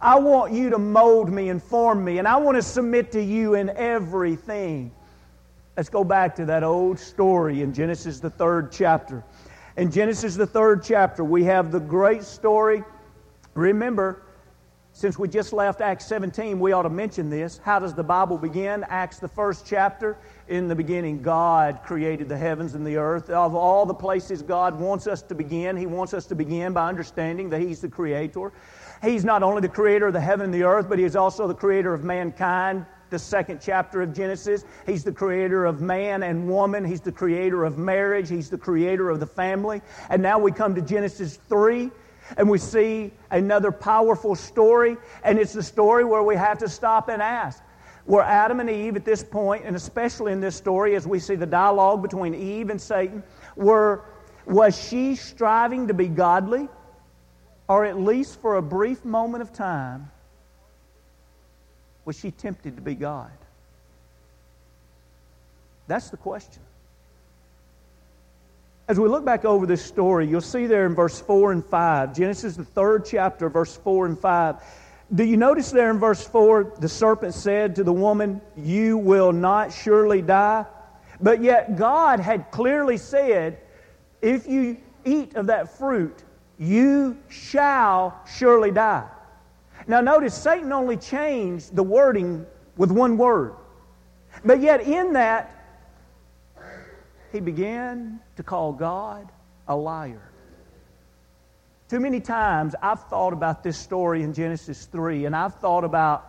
I 0.00 0.18
want 0.18 0.52
you 0.52 0.70
to 0.70 0.78
mold 0.78 1.30
me 1.30 1.48
and 1.48 1.62
form 1.62 2.04
me, 2.04 2.18
and 2.18 2.26
I 2.26 2.36
want 2.36 2.56
to 2.56 2.62
submit 2.62 3.12
to 3.12 3.22
you 3.22 3.54
in 3.54 3.70
everything. 3.70 4.90
Let's 5.76 5.88
go 5.88 6.04
back 6.04 6.36
to 6.36 6.44
that 6.46 6.64
old 6.64 6.98
story 6.98 7.62
in 7.62 7.72
Genesis, 7.72 8.20
the 8.20 8.30
third 8.30 8.72
chapter. 8.72 9.24
In 9.76 9.90
Genesis, 9.90 10.34
the 10.34 10.46
third 10.46 10.82
chapter, 10.82 11.24
we 11.24 11.44
have 11.44 11.72
the 11.72 11.80
great 11.80 12.24
story 12.24 12.84
Remember, 13.54 14.22
since 14.94 15.18
we 15.18 15.26
just 15.26 15.52
left 15.52 15.80
Acts 15.80 16.06
17, 16.06 16.60
we 16.60 16.72
ought 16.72 16.82
to 16.82 16.90
mention 16.90 17.30
this. 17.30 17.58
How 17.64 17.78
does 17.78 17.94
the 17.94 18.02
Bible 18.02 18.36
begin? 18.36 18.84
Acts, 18.88 19.18
the 19.18 19.28
first 19.28 19.66
chapter. 19.66 20.18
In 20.48 20.68
the 20.68 20.74
beginning, 20.74 21.22
God 21.22 21.80
created 21.84 22.28
the 22.28 22.36
heavens 22.36 22.74
and 22.74 22.86
the 22.86 22.96
earth. 22.96 23.30
Of 23.30 23.54
all 23.54 23.86
the 23.86 23.94
places 23.94 24.42
God 24.42 24.78
wants 24.78 25.06
us 25.06 25.22
to 25.22 25.34
begin, 25.34 25.76
He 25.76 25.86
wants 25.86 26.12
us 26.12 26.26
to 26.26 26.34
begin 26.34 26.74
by 26.74 26.88
understanding 26.88 27.48
that 27.50 27.60
He's 27.60 27.80
the 27.80 27.88
Creator. 27.88 28.52
He's 29.02 29.24
not 29.24 29.42
only 29.42 29.62
the 29.62 29.68
Creator 29.68 30.08
of 30.08 30.12
the 30.12 30.20
heaven 30.20 30.44
and 30.44 30.54
the 30.54 30.64
earth, 30.64 30.88
but 30.88 30.98
He 30.98 31.04
is 31.04 31.16
also 31.16 31.46
the 31.48 31.54
Creator 31.54 31.92
of 31.94 32.04
mankind. 32.04 32.86
The 33.08 33.18
second 33.18 33.60
chapter 33.62 34.00
of 34.00 34.14
Genesis, 34.14 34.64
He's 34.86 35.04
the 35.04 35.12
Creator 35.12 35.66
of 35.66 35.82
man 35.82 36.22
and 36.22 36.48
woman. 36.48 36.84
He's 36.84 37.02
the 37.02 37.12
Creator 37.12 37.64
of 37.64 37.76
marriage. 37.76 38.28
He's 38.28 38.48
the 38.48 38.58
Creator 38.58 39.10
of 39.10 39.20
the 39.20 39.26
family. 39.26 39.82
And 40.08 40.22
now 40.22 40.38
we 40.38 40.52
come 40.52 40.74
to 40.74 40.82
Genesis 40.82 41.38
3 41.48 41.90
and 42.36 42.48
we 42.48 42.58
see 42.58 43.12
another 43.30 43.72
powerful 43.72 44.34
story, 44.34 44.96
and 45.24 45.38
it's 45.38 45.52
the 45.52 45.62
story 45.62 46.04
where 46.04 46.22
we 46.22 46.36
have 46.36 46.58
to 46.58 46.68
stop 46.68 47.08
and 47.08 47.22
ask. 47.22 47.62
Were 48.06 48.22
Adam 48.22 48.60
and 48.60 48.68
Eve 48.68 48.96
at 48.96 49.04
this 49.04 49.22
point, 49.22 49.64
and 49.64 49.76
especially 49.76 50.32
in 50.32 50.40
this 50.40 50.56
story, 50.56 50.96
as 50.96 51.06
we 51.06 51.18
see 51.18 51.36
the 51.36 51.46
dialogue 51.46 52.02
between 52.02 52.34
Eve 52.34 52.70
and 52.70 52.80
Satan, 52.80 53.22
were, 53.54 54.04
was 54.46 54.76
she 54.88 55.14
striving 55.14 55.86
to 55.88 55.94
be 55.94 56.08
godly? 56.08 56.68
Or 57.68 57.84
at 57.84 57.98
least 57.98 58.40
for 58.40 58.56
a 58.56 58.62
brief 58.62 59.04
moment 59.04 59.40
of 59.42 59.52
time, 59.52 60.10
was 62.04 62.18
she 62.18 62.30
tempted 62.32 62.76
to 62.76 62.82
be 62.82 62.94
God? 62.94 63.30
That's 65.86 66.10
the 66.10 66.16
question. 66.16 66.62
As 68.92 69.00
we 69.00 69.08
look 69.08 69.24
back 69.24 69.46
over 69.46 69.64
this 69.64 69.82
story, 69.82 70.26
you'll 70.26 70.42
see 70.42 70.66
there 70.66 70.84
in 70.84 70.94
verse 70.94 71.18
4 71.18 71.52
and 71.52 71.64
5, 71.64 72.14
Genesis, 72.14 72.56
the 72.56 72.64
third 72.66 73.06
chapter, 73.06 73.48
verse 73.48 73.74
4 73.74 74.04
and 74.04 74.18
5. 74.18 74.56
Do 75.14 75.24
you 75.24 75.38
notice 75.38 75.70
there 75.70 75.90
in 75.90 75.98
verse 75.98 76.22
4, 76.28 76.74
the 76.78 76.90
serpent 76.90 77.32
said 77.32 77.74
to 77.76 77.84
the 77.84 77.92
woman, 77.94 78.42
You 78.54 78.98
will 78.98 79.32
not 79.32 79.72
surely 79.72 80.20
die? 80.20 80.66
But 81.22 81.42
yet 81.42 81.76
God 81.76 82.20
had 82.20 82.50
clearly 82.50 82.98
said, 82.98 83.60
If 84.20 84.46
you 84.46 84.76
eat 85.06 85.36
of 85.36 85.46
that 85.46 85.78
fruit, 85.78 86.22
you 86.58 87.16
shall 87.30 88.20
surely 88.36 88.72
die. 88.72 89.08
Now, 89.86 90.02
notice 90.02 90.34
Satan 90.34 90.70
only 90.70 90.98
changed 90.98 91.74
the 91.74 91.82
wording 91.82 92.44
with 92.76 92.90
one 92.90 93.16
word. 93.16 93.54
But 94.44 94.60
yet, 94.60 94.82
in 94.82 95.14
that, 95.14 95.61
he 97.32 97.40
began 97.40 98.20
to 98.36 98.42
call 98.42 98.72
God 98.72 99.28
a 99.66 99.74
liar. 99.74 100.22
Too 101.88 102.00
many 102.00 102.20
times 102.20 102.74
I've 102.80 103.02
thought 103.04 103.32
about 103.32 103.62
this 103.62 103.78
story 103.78 104.22
in 104.22 104.32
Genesis 104.32 104.86
3, 104.86 105.26
and 105.26 105.36
I've 105.36 105.54
thought 105.56 105.84
about 105.84 106.26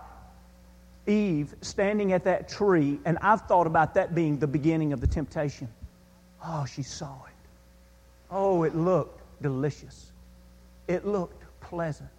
Eve 1.08 1.54
standing 1.62 2.14
at 2.14 2.24
that 2.26 2.50
tree, 2.50 3.00
and 3.06 3.18
I've 3.22 3.42
thought 3.42 3.68
about 3.68 3.94
that 3.96 4.16
being 4.16 4.40
the 4.40 4.48
beginning 4.48 4.94
of 4.94 5.02
the 5.02 5.08
temptation. 5.08 5.68
Oh, 6.46 6.66
she 6.66 6.84
saw 6.84 7.14
it. 7.26 7.50
Oh, 8.32 8.64
it 8.64 8.76
looked 8.76 9.22
delicious. 9.42 10.12
It 10.88 11.06
looked 11.06 11.44
pleasant. 11.62 12.10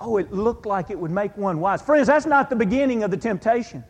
Oh, 0.00 0.16
it 0.16 0.32
looked 0.32 0.66
like 0.66 0.90
it 0.90 0.98
would 0.98 1.10
make 1.10 1.36
one 1.36 1.60
wise. 1.60 1.82
Friends, 1.82 2.06
that's 2.06 2.26
not 2.26 2.48
the 2.50 2.56
beginning 2.56 3.02
of 3.02 3.10
the 3.10 3.16
temptation. 3.16 3.84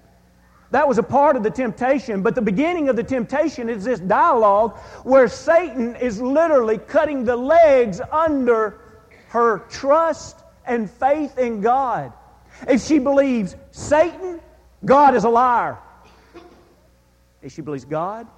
That 0.70 0.86
was 0.86 0.98
a 0.98 1.02
part 1.02 1.36
of 1.36 1.42
the 1.42 1.50
temptation, 1.50 2.22
but 2.22 2.34
the 2.34 2.42
beginning 2.42 2.88
of 2.88 2.96
the 2.96 3.02
temptation 3.02 3.68
is 3.68 3.84
this 3.84 3.98
dialogue 3.98 4.78
where 5.02 5.26
Satan 5.26 5.96
is 5.96 6.20
literally 6.20 6.78
cutting 6.78 7.24
the 7.24 7.36
legs 7.36 8.00
under 8.12 8.78
her 9.28 9.60
trust 9.70 10.38
and 10.64 10.88
faith 10.88 11.38
in 11.38 11.60
God. 11.60 12.12
If 12.68 12.84
she 12.84 13.00
believes 13.00 13.56
Satan, 13.72 14.40
God 14.84 15.14
is 15.16 15.24
a 15.24 15.28
liar. 15.28 15.78
If 17.42 17.52
she 17.52 17.62
believes 17.62 17.84
God, 17.84 18.28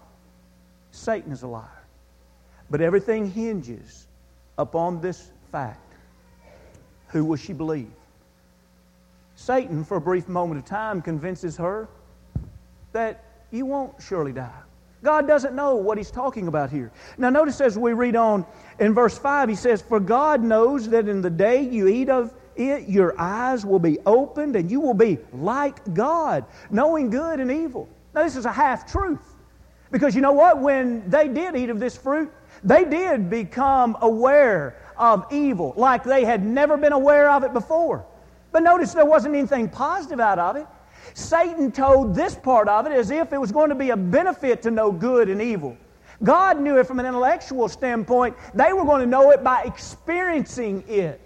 Satan 0.90 1.32
is 1.32 1.42
a 1.42 1.48
liar. 1.48 1.68
But 2.70 2.80
everything 2.80 3.30
hinges 3.30 4.06
upon 4.56 5.02
this 5.02 5.30
fact. 5.50 5.80
Who 7.08 7.26
will 7.26 7.36
she 7.36 7.52
believe? 7.52 7.92
Satan, 9.34 9.84
for 9.84 9.98
a 9.98 10.00
brief 10.00 10.28
moment 10.28 10.60
of 10.60 10.64
time, 10.64 11.02
convinces 11.02 11.56
her 11.58 11.88
that 12.92 13.24
you 13.50 13.66
won't 13.66 14.00
surely 14.00 14.32
die. 14.32 14.62
God 15.02 15.26
doesn't 15.26 15.54
know 15.54 15.74
what 15.74 15.98
he's 15.98 16.10
talking 16.10 16.46
about 16.46 16.70
here. 16.70 16.92
Now, 17.18 17.28
notice 17.28 17.60
as 17.60 17.76
we 17.76 17.92
read 17.92 18.14
on 18.14 18.46
in 18.78 18.94
verse 18.94 19.18
5, 19.18 19.48
he 19.48 19.54
says, 19.56 19.82
For 19.82 19.98
God 19.98 20.42
knows 20.42 20.88
that 20.90 21.08
in 21.08 21.20
the 21.20 21.30
day 21.30 21.60
you 21.62 21.88
eat 21.88 22.08
of 22.08 22.32
it, 22.54 22.88
your 22.88 23.18
eyes 23.20 23.66
will 23.66 23.80
be 23.80 23.98
opened 24.06 24.54
and 24.54 24.70
you 24.70 24.80
will 24.80 24.94
be 24.94 25.18
like 25.32 25.94
God, 25.94 26.44
knowing 26.70 27.10
good 27.10 27.40
and 27.40 27.50
evil. 27.50 27.88
Now, 28.14 28.22
this 28.22 28.36
is 28.36 28.44
a 28.44 28.52
half 28.52 28.90
truth. 28.90 29.34
Because 29.90 30.14
you 30.14 30.20
know 30.20 30.32
what? 30.32 30.60
When 30.60 31.08
they 31.10 31.28
did 31.28 31.56
eat 31.56 31.68
of 31.68 31.80
this 31.80 31.96
fruit, 31.96 32.32
they 32.62 32.84
did 32.84 33.28
become 33.28 33.96
aware 34.00 34.76
of 34.96 35.26
evil 35.32 35.74
like 35.76 36.04
they 36.04 36.24
had 36.24 36.44
never 36.44 36.76
been 36.76 36.92
aware 36.92 37.30
of 37.30 37.42
it 37.42 37.52
before. 37.52 38.06
But 38.52 38.62
notice 38.62 38.94
there 38.94 39.04
wasn't 39.04 39.34
anything 39.34 39.68
positive 39.68 40.20
out 40.20 40.38
of 40.38 40.56
it. 40.56 40.66
Satan 41.14 41.72
told 41.72 42.14
this 42.14 42.34
part 42.34 42.68
of 42.68 42.86
it 42.86 42.92
as 42.92 43.10
if 43.10 43.32
it 43.32 43.40
was 43.40 43.52
going 43.52 43.68
to 43.68 43.74
be 43.74 43.90
a 43.90 43.96
benefit 43.96 44.62
to 44.62 44.70
know 44.70 44.92
good 44.92 45.28
and 45.28 45.40
evil. 45.40 45.76
God 46.22 46.60
knew 46.60 46.78
it 46.78 46.86
from 46.86 47.00
an 47.00 47.06
intellectual 47.06 47.68
standpoint. 47.68 48.36
They 48.54 48.72
were 48.72 48.84
going 48.84 49.00
to 49.00 49.06
know 49.06 49.30
it 49.30 49.42
by 49.42 49.62
experiencing 49.62 50.84
it. 50.88 51.20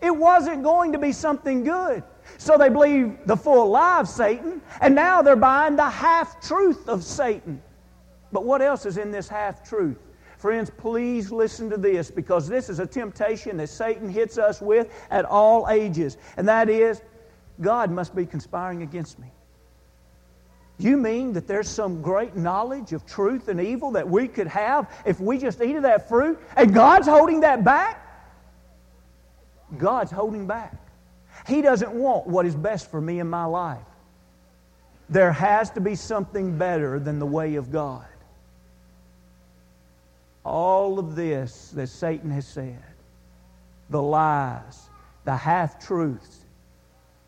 It 0.00 0.14
wasn't 0.14 0.62
going 0.62 0.92
to 0.92 0.98
be 0.98 1.12
something 1.12 1.64
good. 1.64 2.02
So 2.38 2.56
they 2.56 2.68
believed 2.68 3.26
the 3.26 3.36
full 3.36 3.70
lie 3.70 4.00
of 4.00 4.08
Satan, 4.08 4.62
and 4.80 4.94
now 4.94 5.22
they're 5.22 5.36
buying 5.36 5.76
the 5.76 5.88
half 5.88 6.40
truth 6.40 6.88
of 6.88 7.02
Satan. 7.02 7.62
But 8.32 8.44
what 8.44 8.62
else 8.62 8.86
is 8.86 8.96
in 8.96 9.10
this 9.10 9.28
half 9.28 9.68
truth? 9.68 9.98
Friends, 10.38 10.70
please 10.70 11.30
listen 11.30 11.68
to 11.68 11.76
this 11.76 12.10
because 12.10 12.48
this 12.48 12.70
is 12.70 12.78
a 12.78 12.86
temptation 12.86 13.58
that 13.58 13.68
Satan 13.68 14.08
hits 14.08 14.38
us 14.38 14.62
with 14.62 14.88
at 15.10 15.26
all 15.26 15.68
ages. 15.68 16.16
And 16.38 16.48
that 16.48 16.70
is 16.70 17.02
God 17.60 17.90
must 17.90 18.14
be 18.14 18.26
conspiring 18.26 18.82
against 18.82 19.18
me. 19.18 19.30
You 20.78 20.96
mean 20.96 21.34
that 21.34 21.46
there's 21.46 21.68
some 21.68 22.00
great 22.00 22.36
knowledge 22.36 22.92
of 22.92 23.04
truth 23.04 23.48
and 23.48 23.60
evil 23.60 23.90
that 23.92 24.08
we 24.08 24.28
could 24.28 24.46
have 24.46 24.90
if 25.04 25.20
we 25.20 25.36
just 25.36 25.60
eat 25.60 25.76
of 25.76 25.82
that 25.82 26.08
fruit 26.08 26.40
and 26.56 26.72
God's 26.72 27.06
holding 27.06 27.40
that 27.40 27.62
back? 27.64 28.06
God's 29.76 30.10
holding 30.10 30.46
back. 30.46 30.74
He 31.46 31.60
doesn't 31.60 31.92
want 31.92 32.26
what 32.26 32.46
is 32.46 32.54
best 32.54 32.90
for 32.90 33.00
me 33.00 33.20
in 33.20 33.28
my 33.28 33.44
life. 33.44 33.78
There 35.10 35.32
has 35.32 35.70
to 35.70 35.80
be 35.80 35.96
something 35.96 36.56
better 36.56 36.98
than 36.98 37.18
the 37.18 37.26
way 37.26 37.56
of 37.56 37.70
God. 37.70 38.06
All 40.44 40.98
of 40.98 41.14
this 41.14 41.72
that 41.74 41.88
Satan 41.88 42.30
has 42.30 42.46
said, 42.46 42.82
the 43.90 44.00
lies, 44.00 44.88
the 45.24 45.36
half 45.36 45.84
truths, 45.84 46.46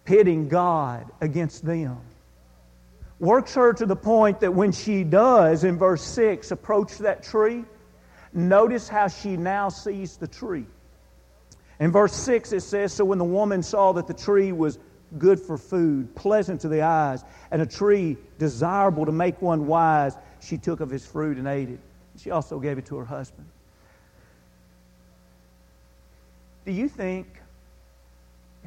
pitting 0.05 0.49
God 0.49 1.11
against 1.21 1.65
them. 1.65 1.99
Works 3.19 3.55
her 3.55 3.73
to 3.75 3.87
the 3.87 3.97
point 3.97 4.41
that 4.41 4.53
when 4.53 4.73
she 4.73 5.05
does, 5.05 5.65
in 5.65 5.79
verse 5.79 6.03
6, 6.03 6.51
approach 6.51 6.99
that 6.99 7.23
tree, 7.23 7.65
notice 8.33 8.89
how 8.89 9.09
she 9.09 9.37
now 9.37 9.69
sees 9.69 10.17
the 10.17 10.27
tree. 10.27 10.67
In 11.79 11.93
verse 11.93 12.15
6, 12.15 12.53
it 12.53 12.63
says 12.63 12.93
So 12.93 13.05
when 13.05 13.19
the 13.19 13.25
woman 13.25 13.63
saw 13.63 13.93
that 13.93 14.07
the 14.07 14.15
tree 14.15 14.53
was 14.53 14.79
good 15.19 15.39
for 15.39 15.57
food, 15.57 16.15
pleasant 16.15 16.61
to 16.63 16.69
the 16.69 16.83
eyes, 16.83 17.25
and 17.51 17.63
a 17.63 17.67
tree 17.67 18.17
desirable 18.39 19.07
to 19.07 19.13
make 19.13 19.41
one 19.41 19.67
wise, 19.67 20.17
she 20.41 20.59
took 20.59 20.81
of 20.81 20.91
his 20.91 21.07
fruit 21.07 21.37
and 21.39 21.47
ate 21.47 21.69
it. 21.69 21.81
She 22.19 22.31
also 22.31 22.59
gave 22.59 22.79
it 22.79 22.87
to 22.87 22.97
her 22.97 23.05
husband. 23.05 23.47
Do 26.65 26.73
you 26.73 26.89
think 26.89 27.42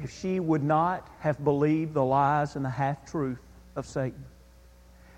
if 0.02 0.10
she 0.10 0.40
would 0.40 0.62
not 0.62 1.08
have 1.20 1.42
believed 1.42 1.94
the 1.94 2.04
lies 2.04 2.56
and 2.56 2.64
the 2.64 2.70
half 2.70 3.10
truth 3.10 3.38
of 3.76 3.86
Satan. 3.86 4.24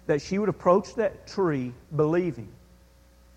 That 0.06 0.22
she 0.22 0.38
would 0.38 0.48
approach 0.48 0.94
that 0.94 1.26
tree 1.26 1.72
believing 1.96 2.48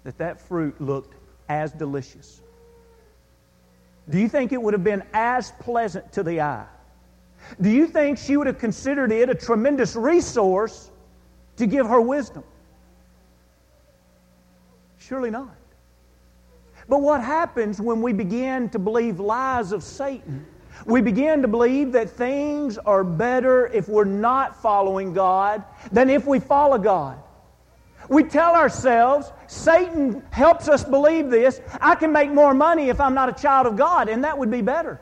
that 0.04 0.18
that 0.18 0.40
fruit 0.40 0.80
looked 0.80 1.16
as 1.50 1.72
delicious. 1.72 2.42
Do 4.10 4.20
you 4.20 4.28
think 4.28 4.52
it 4.52 4.62
would 4.62 4.74
have 4.74 4.84
been 4.84 5.04
as 5.14 5.52
pleasant 5.60 6.12
to 6.14 6.24
the 6.24 6.42
eye? 6.42 6.66
Do 7.60 7.70
you 7.70 7.88
think 7.88 8.18
she 8.18 8.38
would 8.38 8.48
have 8.48 8.60
considered 8.60 9.12
it 9.12 9.30
a 9.30 9.36
tremendous 9.36 9.96
resource 9.96 10.92
to 11.58 11.66
give 11.66 11.88
her 11.88 12.00
wisdom? 12.00 12.44
Surely 14.98 15.30
not. 15.30 15.56
But 16.88 17.02
what 17.02 17.22
happens 17.22 17.80
when 17.80 18.02
we 18.02 18.14
begin 18.14 18.70
to 18.70 18.80
believe 18.80 19.20
lies 19.20 19.72
of 19.72 19.84
Satan 19.84 20.46
we 20.86 21.02
begin 21.02 21.42
to 21.42 21.48
believe 21.48 21.92
that 21.92 22.10
things 22.10 22.78
are 22.78 23.04
better 23.04 23.68
if 23.68 23.88
we're 23.88 24.04
not 24.04 24.62
following 24.62 25.14
God 25.14 25.64
than 25.92 26.10
if 26.10 26.26
we 26.26 26.40
follow 26.40 26.78
God. 26.78 27.22
We 28.10 28.24
tell 28.24 28.56
ourselves, 28.56 29.32
Satan 29.48 30.24
helps 30.32 30.68
us 30.68 30.84
believe 30.84 31.30
this, 31.30 31.62
I 31.80 31.96
can 31.96 32.12
make 32.12 32.32
more 32.32 32.54
money 32.54 32.90
if 32.90 33.00
I'm 33.00 33.14
not 33.14 33.30
a 33.30 33.42
child 33.42 33.68
of 33.68 33.78
God, 33.78 34.10
and 34.10 34.24
that 34.24 34.38
would 34.38 34.52
be 34.52 34.62
better. 34.62 35.00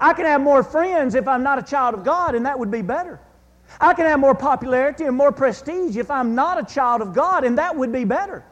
I 0.00 0.12
can 0.12 0.26
have 0.26 0.40
more 0.40 0.62
friends 0.62 1.14
if 1.14 1.28
I'm 1.28 1.42
not 1.42 1.58
a 1.58 1.62
child 1.62 1.94
of 1.94 2.04
God, 2.04 2.34
and 2.34 2.46
that 2.46 2.58
would 2.58 2.70
be 2.70 2.82
better. 2.82 3.20
I 3.80 3.94
can 3.94 4.06
have 4.06 4.18
more 4.18 4.34
popularity 4.34 5.04
and 5.04 5.16
more 5.16 5.30
prestige 5.30 5.96
if 5.96 6.10
I'm 6.10 6.34
not 6.34 6.58
a 6.58 6.74
child 6.74 7.02
of 7.02 7.12
God, 7.12 7.44
and 7.44 7.58
that 7.58 7.76
would 7.76 7.92
be 7.92 8.04
better. 8.04 8.44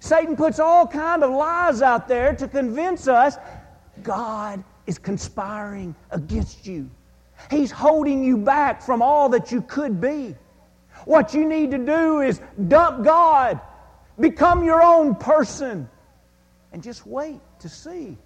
Satan 0.00 0.36
puts 0.36 0.58
all 0.58 0.86
kind 0.86 1.22
of 1.22 1.30
lies 1.30 1.82
out 1.82 2.08
there 2.08 2.34
to 2.36 2.46
convince 2.46 3.08
us 3.08 3.36
God 4.02 4.62
is 4.86 4.98
conspiring 4.98 5.94
against 6.10 6.66
you. 6.66 6.88
He's 7.50 7.70
holding 7.70 8.22
you 8.22 8.36
back 8.36 8.82
from 8.82 9.02
all 9.02 9.28
that 9.30 9.50
you 9.50 9.62
could 9.62 10.00
be. 10.00 10.36
What 11.04 11.34
you 11.34 11.46
need 11.46 11.70
to 11.72 11.78
do 11.78 12.20
is 12.20 12.40
dump 12.68 13.04
God, 13.04 13.60
become 14.18 14.64
your 14.64 14.82
own 14.82 15.14
person, 15.16 15.88
and 16.72 16.82
just 16.82 17.06
wait 17.06 17.40
to 17.60 17.68
see 17.68 18.16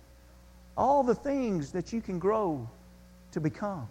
all 0.76 1.02
the 1.02 1.14
things 1.14 1.72
that 1.72 1.92
you 1.92 2.00
can 2.00 2.18
grow 2.18 2.68
to 3.32 3.40
become. 3.40 3.88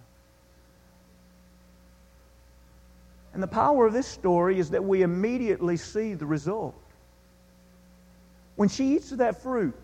And 3.33 3.43
the 3.43 3.47
power 3.47 3.86
of 3.86 3.93
this 3.93 4.07
story 4.07 4.57
is 4.57 4.69
that 4.71 4.83
we 4.83 5.03
immediately 5.03 5.77
see 5.77 6.13
the 6.13 6.25
result. 6.25 6.75
When 8.55 8.69
she 8.69 8.95
eats 8.95 9.12
of 9.12 9.19
that 9.19 9.43
fruit, 9.43 9.75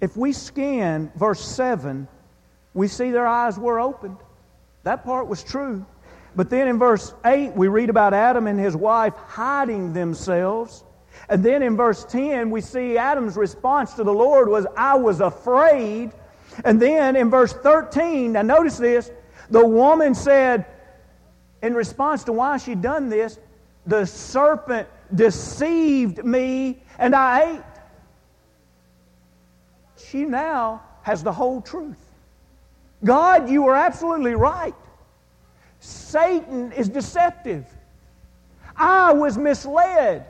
if 0.00 0.16
we 0.16 0.32
scan 0.32 1.12
verse 1.16 1.44
7, 1.44 2.08
we 2.74 2.88
see 2.88 3.10
their 3.10 3.26
eyes 3.26 3.58
were 3.58 3.80
opened. 3.80 4.16
That 4.82 5.04
part 5.04 5.26
was 5.26 5.42
true. 5.42 5.84
But 6.36 6.48
then 6.48 6.68
in 6.68 6.78
verse 6.78 7.12
8, 7.24 7.54
we 7.54 7.68
read 7.68 7.90
about 7.90 8.14
Adam 8.14 8.46
and 8.46 8.58
his 8.58 8.76
wife 8.76 9.14
hiding 9.14 9.92
themselves. 9.92 10.84
And 11.28 11.44
then 11.44 11.62
in 11.62 11.76
verse 11.76 12.04
10, 12.04 12.50
we 12.50 12.60
see 12.60 12.96
Adam's 12.96 13.36
response 13.36 13.94
to 13.94 14.04
the 14.04 14.12
Lord 14.12 14.48
was, 14.48 14.66
I 14.76 14.94
was 14.94 15.20
afraid. 15.20 16.12
And 16.64 16.80
then 16.80 17.16
in 17.16 17.30
verse 17.30 17.52
13, 17.52 18.32
now 18.32 18.42
notice 18.42 18.78
this, 18.78 19.10
the 19.50 19.66
woman 19.66 20.14
said, 20.14 20.66
in 21.62 21.74
response 21.74 22.24
to 22.24 22.32
why 22.32 22.56
she'd 22.56 22.80
done 22.80 23.08
this, 23.08 23.38
the 23.86 24.06
serpent 24.06 24.88
deceived 25.14 26.24
me 26.24 26.82
and 26.98 27.14
I 27.14 27.54
ate. 27.54 27.60
She 30.08 30.24
now 30.24 30.82
has 31.02 31.22
the 31.22 31.32
whole 31.32 31.60
truth. 31.60 31.98
God, 33.04 33.48
you 33.48 33.66
are 33.68 33.74
absolutely 33.74 34.34
right. 34.34 34.74
Satan 35.80 36.72
is 36.72 36.88
deceptive. 36.88 37.66
I 38.76 39.12
was 39.12 39.38
misled. 39.38 40.26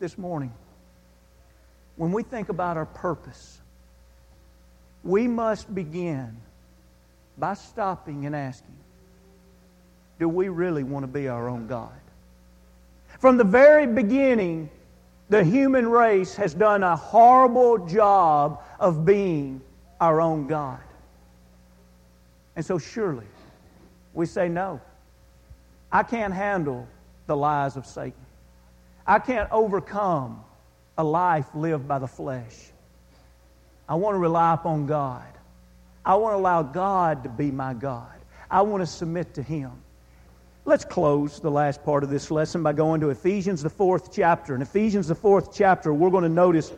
This 0.00 0.18
morning, 0.18 0.52
when 1.96 2.10
we 2.10 2.24
think 2.24 2.48
about 2.48 2.76
our 2.76 2.86
purpose, 2.86 3.60
we 5.04 5.28
must 5.28 5.72
begin 5.72 6.36
by 7.38 7.54
stopping 7.54 8.26
and 8.26 8.34
asking 8.34 8.74
Do 10.18 10.28
we 10.28 10.48
really 10.48 10.82
want 10.82 11.04
to 11.04 11.06
be 11.06 11.28
our 11.28 11.48
own 11.48 11.68
God? 11.68 11.92
From 13.20 13.36
the 13.36 13.44
very 13.44 13.86
beginning, 13.86 14.70
the 15.32 15.42
human 15.42 15.88
race 15.88 16.34
has 16.34 16.52
done 16.52 16.82
a 16.82 16.94
horrible 16.94 17.86
job 17.86 18.62
of 18.78 19.06
being 19.06 19.62
our 19.98 20.20
own 20.20 20.46
God. 20.46 20.80
And 22.54 22.62
so, 22.62 22.76
surely, 22.76 23.24
we 24.12 24.26
say 24.26 24.50
no. 24.50 24.78
I 25.90 26.02
can't 26.02 26.34
handle 26.34 26.86
the 27.26 27.34
lies 27.34 27.78
of 27.78 27.86
Satan. 27.86 28.26
I 29.06 29.20
can't 29.20 29.50
overcome 29.50 30.44
a 30.98 31.04
life 31.04 31.46
lived 31.54 31.88
by 31.88 31.98
the 31.98 32.06
flesh. 32.06 32.70
I 33.88 33.94
want 33.94 34.14
to 34.16 34.18
rely 34.18 34.52
upon 34.52 34.84
God. 34.84 35.24
I 36.04 36.14
want 36.16 36.34
to 36.34 36.36
allow 36.36 36.62
God 36.62 37.22
to 37.22 37.30
be 37.30 37.50
my 37.50 37.72
God. 37.72 38.20
I 38.50 38.60
want 38.60 38.82
to 38.82 38.86
submit 38.86 39.32
to 39.32 39.42
Him. 39.42 39.72
Let's 40.64 40.84
close 40.84 41.40
the 41.40 41.50
last 41.50 41.82
part 41.82 42.04
of 42.04 42.10
this 42.10 42.30
lesson 42.30 42.62
by 42.62 42.72
going 42.72 43.00
to 43.00 43.10
Ephesians, 43.10 43.64
the 43.64 43.70
fourth 43.70 44.12
chapter. 44.12 44.54
In 44.54 44.62
Ephesians, 44.62 45.08
the 45.08 45.14
fourth 45.14 45.52
chapter, 45.52 45.92
we're 45.92 46.08
going 46.08 46.22
to 46.22 46.28
notice 46.28 46.72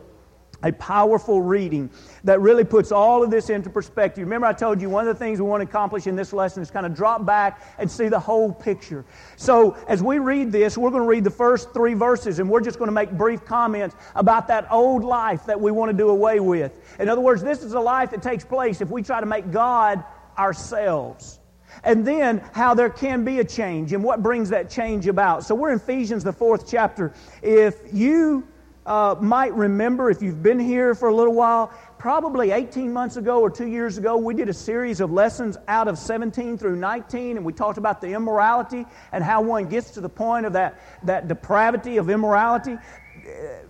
a 0.63 0.71
powerful 0.71 1.39
reading 1.39 1.91
that 2.23 2.41
really 2.41 2.63
puts 2.63 2.91
all 2.91 3.21
of 3.21 3.29
this 3.29 3.51
into 3.51 3.69
perspective. 3.69 4.23
Remember, 4.23 4.47
I 4.47 4.53
told 4.53 4.81
you 4.81 4.89
one 4.89 5.07
of 5.07 5.13
the 5.13 5.23
things 5.23 5.39
we 5.39 5.47
want 5.47 5.61
to 5.61 5.69
accomplish 5.69 6.07
in 6.07 6.15
this 6.15 6.33
lesson 6.33 6.63
is 6.63 6.71
kind 6.71 6.87
of 6.87 6.95
drop 6.95 7.27
back 7.27 7.61
and 7.77 7.89
see 7.89 8.07
the 8.07 8.19
whole 8.19 8.51
picture. 8.51 9.05
So, 9.35 9.77
as 9.87 10.01
we 10.01 10.17
read 10.17 10.51
this, 10.51 10.79
we're 10.79 10.89
going 10.89 11.03
to 11.03 11.07
read 11.07 11.23
the 11.23 11.29
first 11.29 11.71
three 11.71 11.93
verses 11.93 12.39
and 12.39 12.49
we're 12.49 12.61
just 12.61 12.79
going 12.79 12.87
to 12.87 12.91
make 12.93 13.11
brief 13.11 13.45
comments 13.45 13.95
about 14.15 14.47
that 14.47 14.65
old 14.71 15.03
life 15.03 15.45
that 15.45 15.61
we 15.61 15.71
want 15.71 15.91
to 15.91 15.97
do 15.97 16.09
away 16.09 16.39
with. 16.39 16.97
In 16.99 17.07
other 17.07 17.21
words, 17.21 17.43
this 17.43 17.61
is 17.61 17.73
a 17.73 17.79
life 17.79 18.09
that 18.09 18.23
takes 18.23 18.43
place 18.43 18.81
if 18.81 18.89
we 18.89 19.03
try 19.03 19.19
to 19.19 19.27
make 19.27 19.51
God 19.51 20.03
ourselves. 20.39 21.39
And 21.83 22.05
then 22.05 22.43
how 22.53 22.73
there 22.73 22.89
can 22.89 23.23
be 23.23 23.39
a 23.39 23.43
change 23.43 23.93
and 23.93 24.03
what 24.03 24.23
brings 24.23 24.49
that 24.49 24.69
change 24.69 25.07
about. 25.07 25.43
So, 25.43 25.55
we're 25.55 25.71
in 25.71 25.77
Ephesians, 25.77 26.23
the 26.23 26.33
fourth 26.33 26.69
chapter. 26.69 27.13
If 27.41 27.75
you 27.93 28.47
uh, 28.85 29.15
might 29.19 29.53
remember 29.53 30.09
if 30.09 30.21
you've 30.21 30.43
been 30.43 30.59
here 30.59 30.93
for 30.93 31.09
a 31.09 31.15
little 31.15 31.33
while, 31.33 31.71
probably 31.97 32.51
18 32.51 32.93
months 32.93 33.17
ago 33.17 33.41
or 33.41 33.49
two 33.49 33.67
years 33.67 33.97
ago, 33.97 34.15
we 34.15 34.33
did 34.33 34.47
a 34.47 34.53
series 34.53 34.99
of 34.99 35.11
lessons 35.11 35.57
out 35.67 35.87
of 35.87 35.97
17 35.97 36.57
through 36.57 36.75
19, 36.75 37.37
and 37.37 37.45
we 37.45 37.51
talked 37.51 37.79
about 37.79 37.99
the 37.99 38.13
immorality 38.13 38.85
and 39.11 39.23
how 39.23 39.41
one 39.41 39.65
gets 39.65 39.89
to 39.91 40.01
the 40.01 40.09
point 40.09 40.45
of 40.45 40.53
that, 40.53 40.79
that 41.03 41.27
depravity 41.27 41.97
of 41.97 42.09
immorality 42.09 42.77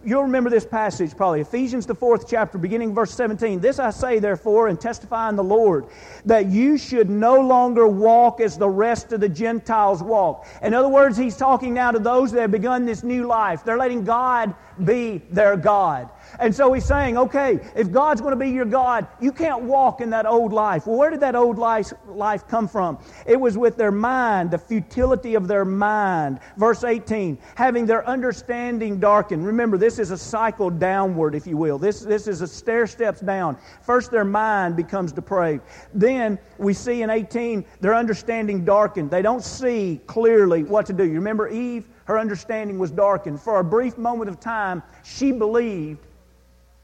you'll 0.04 0.24
remember 0.24 0.50
this 0.50 0.66
passage 0.66 1.16
probably 1.16 1.42
Ephesians, 1.42 1.86
the 1.86 1.96
fourth 1.96 2.28
chapter, 2.28 2.58
beginning 2.58 2.94
verse 2.94 3.14
17. 3.14 3.60
This 3.60 3.80
I 3.80 3.90
say, 3.90 4.20
therefore, 4.20 4.68
and 4.68 4.80
testify 4.80 5.30
in 5.30 5.36
the 5.36 5.44
Lord, 5.44 5.86
that 6.26 6.48
you 6.48 6.78
should 6.78 7.10
no 7.10 7.40
longer 7.40 7.88
walk 7.88 8.40
as 8.40 8.58
the 8.58 8.70
rest 8.70 9.14
of 9.14 9.20
the 9.20 9.30
Gentiles 9.30 10.04
walk. 10.04 10.48
In 10.62 10.74
other 10.74 10.90
words, 10.90 11.18
he's 11.18 11.38
talking 11.38 11.74
now 11.74 11.92
to 11.92 12.00
those 12.00 12.32
that 12.32 12.42
have 12.42 12.52
begun 12.52 12.86
this 12.86 13.04
new 13.04 13.26
life. 13.26 13.64
They're 13.64 13.78
letting 13.78 14.04
God 14.04 14.54
be 14.84 15.22
their 15.32 15.56
God. 15.56 16.10
And 16.40 16.54
so 16.54 16.74
he's 16.74 16.86
saying, 16.86 17.18
okay, 17.18 17.60
if 17.76 17.92
God's 17.92 18.22
going 18.22 18.32
to 18.32 18.40
be 18.40 18.50
your 18.50 18.66
God, 18.66 19.08
you 19.20 19.32
can't 19.32 19.64
walk 19.64 20.02
in 20.02 20.10
that 20.12 20.26
old 20.26 20.54
life. 20.54 20.88
Well, 20.88 20.98
where 20.98 21.10
did 21.10 21.20
that 21.22 21.36
old 21.36 21.58
life, 21.58 21.94
life 22.08 22.48
come 22.48 22.68
from? 22.68 23.00
It 23.26 23.40
was 23.40 23.58
with 23.58 23.78
their 23.78 23.92
mind, 23.92 24.52
the 24.52 24.58
futility 24.58 25.36
of 25.36 25.48
their 25.48 25.66
mind. 25.66 26.40
Verse 26.58 26.84
18, 26.84 27.38
having 27.56 27.86
their 27.86 28.08
understanding 28.08 29.00
darkened. 29.00 29.46
Remember, 29.46 29.78
this 29.78 30.00
is 30.00 30.12
a 30.12 30.18
cycle 30.18 30.70
downward, 30.70 31.36
if 31.36 31.48
you 31.48 31.58
will. 31.58 31.78
This, 31.78 32.02
this 32.02 32.28
is 32.28 32.42
a 32.42 32.48
stair 32.48 32.88
steps 32.88 33.22
down. 33.22 33.58
First, 33.82 34.12
their 34.12 34.26
mind 34.26 34.76
becomes 34.76 35.12
depraved. 35.12 35.64
Then 35.94 36.40
we 36.58 36.74
see 36.74 37.02
in 37.02 37.10
18, 37.10 37.66
their 37.82 37.96
understanding 37.96 38.66
darkened. 38.66 39.12
They 39.12 39.22
don't 39.22 39.44
see 39.44 40.02
clearly 40.08 40.64
what 40.64 40.86
to 40.88 40.94
do. 40.94 41.04
You 41.04 41.16
remember 41.16 41.48
Eve? 41.50 41.88
Her 42.06 42.20
understanding 42.20 42.78
was 42.78 42.92
darkened. 42.92 43.42
For 43.42 43.60
a 43.60 43.64
brief 43.64 43.98
moment 43.98 44.30
of 44.30 44.40
time, 44.40 44.84
she 45.04 45.32
believed 45.32 46.06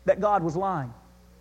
that 0.05 0.19
God 0.19 0.43
was 0.43 0.55
lying. 0.55 0.93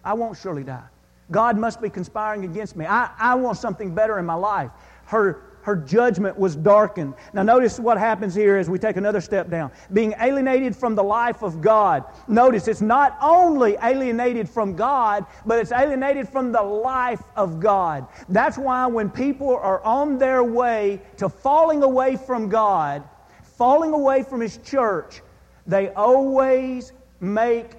I 0.04 0.14
won't 0.14 0.36
surely 0.36 0.64
die. 0.64 0.84
God 1.30 1.56
must 1.56 1.80
be 1.80 1.88
conspiring 1.88 2.44
against 2.44 2.76
me. 2.76 2.86
I, 2.86 3.10
I 3.18 3.34
want 3.34 3.58
something 3.58 3.94
better 3.94 4.18
in 4.18 4.26
my 4.26 4.34
life. 4.34 4.70
Her, 5.06 5.42
her 5.62 5.76
judgment 5.76 6.36
was 6.38 6.56
darkened. 6.56 7.14
Now, 7.32 7.42
notice 7.42 7.78
what 7.78 7.98
happens 7.98 8.34
here 8.34 8.56
as 8.56 8.68
we 8.68 8.78
take 8.78 8.96
another 8.96 9.20
step 9.20 9.48
down. 9.48 9.70
Being 9.92 10.14
alienated 10.20 10.74
from 10.74 10.94
the 10.94 11.02
life 11.02 11.42
of 11.42 11.60
God. 11.60 12.04
Notice 12.26 12.66
it's 12.66 12.80
not 12.80 13.16
only 13.22 13.76
alienated 13.82 14.48
from 14.48 14.74
God, 14.74 15.24
but 15.46 15.58
it's 15.58 15.72
alienated 15.72 16.28
from 16.28 16.50
the 16.50 16.62
life 16.62 17.22
of 17.36 17.60
God. 17.60 18.06
That's 18.28 18.58
why 18.58 18.86
when 18.86 19.10
people 19.10 19.50
are 19.56 19.82
on 19.84 20.18
their 20.18 20.42
way 20.42 21.00
to 21.18 21.28
falling 21.28 21.82
away 21.84 22.16
from 22.16 22.48
God, 22.48 23.04
falling 23.42 23.92
away 23.92 24.24
from 24.24 24.40
His 24.40 24.56
church, 24.58 25.22
they 25.66 25.90
always 25.90 26.92
make 27.20 27.72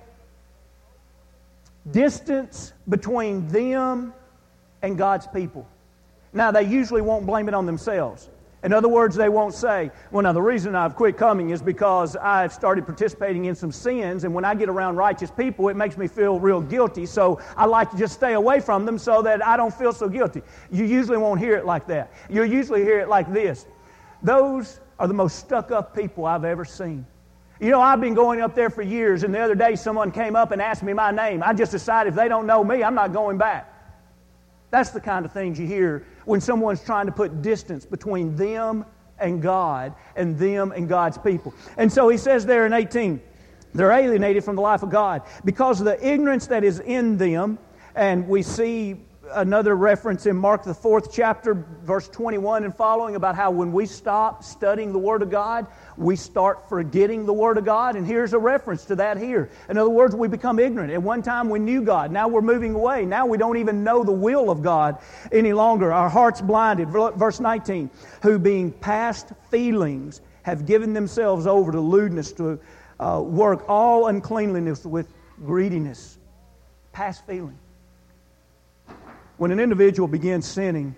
distance 1.90 2.74
between 2.90 3.48
them 3.48 4.14
and 4.82 4.98
God's 4.98 5.28
people. 5.28 5.68
Now, 6.34 6.52
they 6.52 6.64
usually 6.64 7.02
won't 7.02 7.26
blame 7.26 7.48
it 7.48 7.54
on 7.54 7.66
themselves. 7.66 8.30
In 8.64 8.74
other 8.74 8.88
words, 8.88 9.16
they 9.16 9.28
won't 9.28 9.56
say, 9.56 9.90
well, 10.12 10.22
now 10.22 10.34
the 10.34 10.42
reason 10.42 10.76
I've 10.76 10.96
quit 10.96 11.18
coming 11.18 11.50
is 11.50 11.64
because 11.64 12.16
I've 12.16 12.54
started 12.54 12.86
participating 12.86 13.46
in 13.46 13.56
some 13.56 13.72
sins, 13.72 14.24
and 14.24 14.36
when 14.36 14.46
I 14.46 14.54
get 14.54 14.70
around 14.70 14.98
righteous 14.98 15.32
people, 15.32 15.70
it 15.70 15.76
makes 15.76 15.98
me 15.98 16.08
feel 16.08 16.40
real 16.40 16.62
guilty, 16.62 17.08
so 17.08 17.42
I 17.58 17.66
like 17.66 17.90
to 17.90 17.98
just 17.98 18.14
stay 18.14 18.34
away 18.34 18.60
from 18.60 18.86
them 18.86 19.00
so 19.00 19.24
that 19.24 19.44
I 19.44 19.58
don't 19.58 19.74
feel 19.74 19.94
so 19.94 20.08
guilty. 20.08 20.44
You 20.72 20.86
usually 20.86 21.18
won't 21.18 21.40
hear 21.40 21.56
it 21.56 21.66
like 21.66 21.88
that. 21.88 22.14
You'll 22.30 22.46
usually 22.46 22.84
hear 22.84 23.00
it 23.00 23.10
like 23.10 23.32
this 23.34 23.66
Those 24.22 24.80
are 25.00 25.08
the 25.08 25.14
most 25.16 25.40
stuck 25.40 25.72
up 25.72 25.96
people 25.96 26.26
I've 26.28 26.46
ever 26.46 26.64
seen. 26.64 27.08
You 27.62 27.70
know, 27.70 27.80
I've 27.80 28.02
been 28.02 28.16
going 28.16 28.42
up 28.42 28.56
there 28.56 28.72
for 28.72 28.82
years, 28.82 29.22
and 29.22 29.32
the 29.36 29.40
other 29.40 29.54
day 29.54 29.76
someone 29.76 30.12
came 30.12 30.36
up 30.36 30.52
and 30.52 30.60
asked 30.60 30.82
me 30.82 30.94
my 30.94 31.12
name. 31.12 31.44
I 31.44 31.54
just 31.54 31.72
decided 31.72 32.10
if 32.10 32.16
they 32.16 32.28
don't 32.28 32.48
know 32.48 32.64
me, 32.64 32.84
I'm 32.84 32.96
not 32.96 33.14
going 33.14 33.38
back. 33.38 33.72
That's 34.72 34.90
the 34.90 35.00
kind 35.00 35.26
of 35.28 35.32
things 35.32 35.60
you 35.60 35.68
hear 35.68 36.04
when 36.26 36.42
someone's 36.42 36.84
trying 36.84 37.06
to 37.06 37.12
put 37.12 37.44
distance 37.44 37.86
between 37.86 38.36
them 38.36 38.84
and 39.20 39.44
God 39.44 39.94
and 40.16 40.40
them 40.40 40.72
and 40.72 40.90
God's 40.90 41.20
people. 41.20 41.54
And 41.78 41.94
so 41.94 42.10
he 42.10 42.18
says 42.18 42.48
there 42.48 42.66
in 42.66 42.74
18, 42.74 43.22
they're 43.76 43.92
alienated 43.92 44.44
from 44.44 44.56
the 44.56 44.64
life 44.64 44.82
of 44.82 44.90
God 44.90 45.22
because 45.46 45.80
of 45.82 45.86
the 45.86 46.04
ignorance 46.04 46.48
that 46.48 46.64
is 46.64 46.80
in 46.80 47.16
them. 47.18 47.60
And 47.94 48.28
we 48.28 48.42
see 48.42 48.96
another 49.34 49.76
reference 49.76 50.26
in 50.26 50.36
Mark, 50.36 50.64
the 50.64 50.74
fourth 50.74 51.12
chapter, 51.12 51.54
verse 51.84 52.08
21 52.08 52.64
and 52.64 52.76
following, 52.76 53.16
about 53.16 53.36
how 53.36 53.52
when 53.52 53.72
we 53.72 53.86
stop 53.86 54.44
studying 54.44 54.92
the 54.92 55.00
Word 55.00 55.22
of 55.22 55.30
God, 55.30 55.68
we 55.98 56.16
start 56.16 56.68
forgetting 56.70 57.26
the 57.26 57.34
Word 57.34 57.58
of 57.58 57.66
God. 57.66 57.96
And 57.96 58.06
here's 58.06 58.34
a 58.34 58.40
reference 58.40 58.86
to 58.86 58.96
that 58.96 59.18
here. 59.18 59.50
In 59.70 59.78
other 59.78 59.90
words, 59.90 60.16
we 60.16 60.28
become 60.28 60.60
ignorant. 60.60 60.92
At 60.92 61.02
one 61.02 61.22
time 61.22 61.50
we 61.50 61.60
knew 61.60 61.82
God. 61.82 62.12
Now 62.12 62.28
we're 62.28 62.42
moving 62.42 62.74
away. 62.76 63.06
Now 63.06 63.26
we 63.26 63.38
don't 63.38 63.58
even 63.58 63.84
know 63.84 64.04
the 64.04 64.12
will 64.12 64.50
of 64.50 64.62
God 64.62 64.98
any 65.32 65.54
longer. 65.54 65.92
Our 65.92 66.10
hearts 66.10 66.42
blinded. 66.42 66.90
Verse 66.90 67.40
19, 67.40 67.90
who 68.24 68.40
being 68.40 68.72
past 68.72 69.30
feelings 69.50 70.22
have 70.44 70.66
given 70.66 70.94
themselves 70.94 71.48
over 71.48 71.72
to 71.72 71.80
lewdness, 71.80 72.32
to 72.34 72.60
uh, 73.00 73.22
work 73.24 73.66
all 73.68 74.08
uncleanliness 74.08 74.86
with 74.86 75.08
greediness, 75.44 76.18
past 76.92 77.26
feeling. 77.26 77.58
When 79.42 79.50
an 79.50 79.60
individual 79.60 80.08
begins 80.08 80.46
sinning 80.46 80.94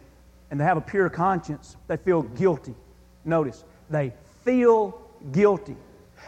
and 0.52 0.60
they 0.60 0.66
have 0.66 0.76
a 0.76 0.82
pure 0.82 1.10
conscience, 1.10 1.78
they 1.88 1.96
feel 1.96 2.24
guilty. 2.24 2.76
Notice, 3.24 3.64
they 3.90 4.12
feel 4.44 5.00
guilty. 5.32 5.78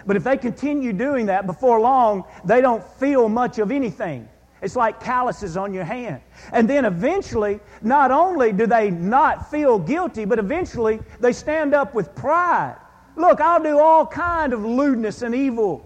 But 0.05 0.15
if 0.15 0.23
they 0.23 0.37
continue 0.37 0.93
doing 0.93 1.25
that, 1.25 1.45
before 1.45 1.81
long, 1.81 2.23
they 2.45 2.61
don't 2.61 2.81
feel 2.81 3.27
much 3.27 3.59
of 3.59 3.69
anything. 3.69 4.29
It's 4.61 4.77
like 4.77 5.01
calluses 5.01 5.57
on 5.57 5.73
your 5.73 5.83
hand. 5.83 6.21
And 6.53 6.69
then 6.69 6.85
eventually, 6.85 7.59
not 7.81 8.11
only 8.11 8.53
do 8.53 8.65
they 8.65 8.91
not 8.91 9.51
feel 9.51 9.77
guilty, 9.77 10.23
but 10.23 10.39
eventually 10.39 11.01
they 11.19 11.33
stand 11.33 11.73
up 11.73 11.93
with 11.93 12.15
pride. 12.15 12.77
Look, 13.17 13.41
I'll 13.41 13.61
do 13.61 13.77
all 13.77 14.07
kind 14.07 14.53
of 14.53 14.63
lewdness 14.63 15.21
and 15.21 15.35
evil. 15.35 15.85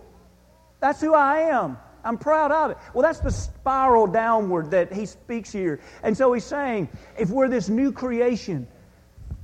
That's 0.79 1.01
who 1.01 1.15
I 1.15 1.39
am. 1.39 1.79
I'm 2.03 2.17
proud 2.17 2.51
of 2.51 2.71
it. 2.71 2.77
Well, 2.93 3.03
that's 3.03 3.19
the 3.19 3.31
spiral 3.31 4.07
downward 4.07 4.71
that 4.71 4.91
he 4.91 5.05
speaks 5.05 5.51
here. 5.51 5.79
And 6.03 6.15
so 6.15 6.33
he's 6.33 6.45
saying, 6.45 6.89
if 7.17 7.29
we're 7.29 7.49
this 7.49 7.69
new 7.69 7.91
creation, 7.91 8.67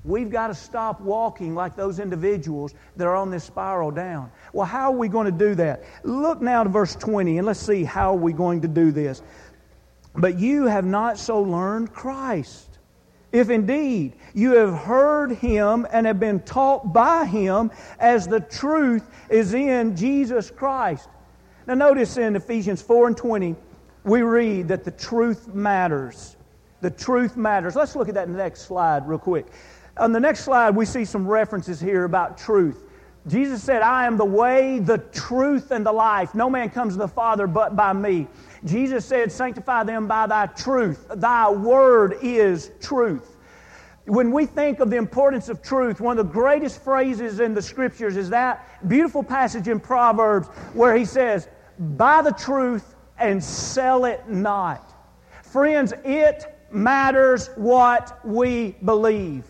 We've 0.05 0.29
got 0.29 0.47
to 0.47 0.55
stop 0.55 1.01
walking 1.01 1.55
like 1.55 1.75
those 1.75 1.97
individuals 1.99 2.75
that 2.95 3.07
are 3.07 3.15
on 3.15 3.31
this 3.31 3.43
spiral 3.43 3.89
down. 3.89 4.31
Well, 4.53 4.67
how 4.67 4.91
are 4.91 4.95
we 4.95 5.07
going 5.07 5.25
to 5.25 5.31
do 5.31 5.55
that? 5.55 5.83
Look 6.03 6.41
now 6.41 6.63
to 6.63 6.69
verse 6.69 6.95
20 6.95 7.39
and 7.39 7.47
let's 7.47 7.59
see 7.59 7.83
how 7.83 8.11
are 8.13 8.17
we 8.17 8.31
going 8.31 8.61
to 8.61 8.67
do 8.67 8.91
this. 8.91 9.23
But 10.15 10.37
you 10.37 10.65
have 10.65 10.85
not 10.85 11.17
so 11.17 11.41
learned 11.41 11.91
Christ. 11.91 12.77
If 13.31 13.49
indeed 13.49 14.13
you 14.35 14.55
have 14.55 14.75
heard 14.75 15.31
him 15.31 15.87
and 15.91 16.05
have 16.05 16.19
been 16.19 16.39
taught 16.41 16.93
by 16.93 17.25
him 17.25 17.71
as 17.99 18.27
the 18.27 18.39
truth 18.39 19.09
is 19.29 19.55
in 19.55 19.95
Jesus 19.95 20.51
Christ. 20.51 21.09
Now, 21.67 21.73
notice 21.73 22.17
in 22.17 22.35
Ephesians 22.35 22.81
4 22.81 23.07
and 23.07 23.17
20, 23.17 23.55
we 24.03 24.21
read 24.21 24.67
that 24.67 24.83
the 24.83 24.91
truth 24.91 25.47
matters. 25.47 26.35
The 26.81 26.91
truth 26.91 27.35
matters. 27.35 27.75
Let's 27.75 27.95
look 27.95 28.07
at 28.07 28.13
that 28.13 28.29
next 28.29 28.61
slide, 28.61 29.07
real 29.07 29.17
quick. 29.17 29.47
On 29.97 30.11
the 30.11 30.19
next 30.19 30.41
slide, 30.41 30.75
we 30.75 30.85
see 30.85 31.05
some 31.05 31.27
references 31.27 31.79
here 31.79 32.03
about 32.03 32.37
truth. 32.37 32.83
Jesus 33.27 33.63
said, 33.63 33.81
I 33.81 34.05
am 34.05 34.17
the 34.17 34.25
way, 34.25 34.77
the 34.77 34.99
truth, 34.99 35.71
and 35.71 35.83
the 35.83 35.91
life. 35.91 36.35
No 36.35 36.47
man 36.49 36.69
comes 36.69 36.93
to 36.93 36.99
the 36.99 37.07
Father 37.07 37.47
but 37.47 37.75
by 37.75 37.91
me. 37.93 38.27
Jesus 38.65 39.03
said, 39.03 39.31
Sanctify 39.31 39.83
them 39.83 40.07
by 40.07 40.27
thy 40.27 40.45
truth. 40.47 41.07
Thy 41.15 41.49
word 41.49 42.17
is 42.21 42.71
truth. 42.79 43.35
When 44.05 44.31
we 44.31 44.45
think 44.45 44.79
of 44.79 44.91
the 44.91 44.97
importance 44.97 45.49
of 45.49 45.63
truth, 45.63 45.99
one 45.99 46.19
of 46.19 46.27
the 46.27 46.31
greatest 46.31 46.83
phrases 46.83 47.39
in 47.39 47.55
the 47.55 47.61
scriptures 47.61 48.15
is 48.17 48.29
that 48.29 48.87
beautiful 48.87 49.23
passage 49.23 49.67
in 49.67 49.79
Proverbs 49.79 50.47
where 50.73 50.95
he 50.95 51.05
says, 51.05 51.47
Buy 51.79 52.21
the 52.21 52.31
truth 52.31 52.95
and 53.17 53.43
sell 53.43 54.05
it 54.05 54.27
not. 54.29 54.93
Friends, 55.43 55.93
it 56.03 56.45
matters 56.71 57.49
what 57.55 58.19
we 58.25 58.75
believe. 58.83 59.45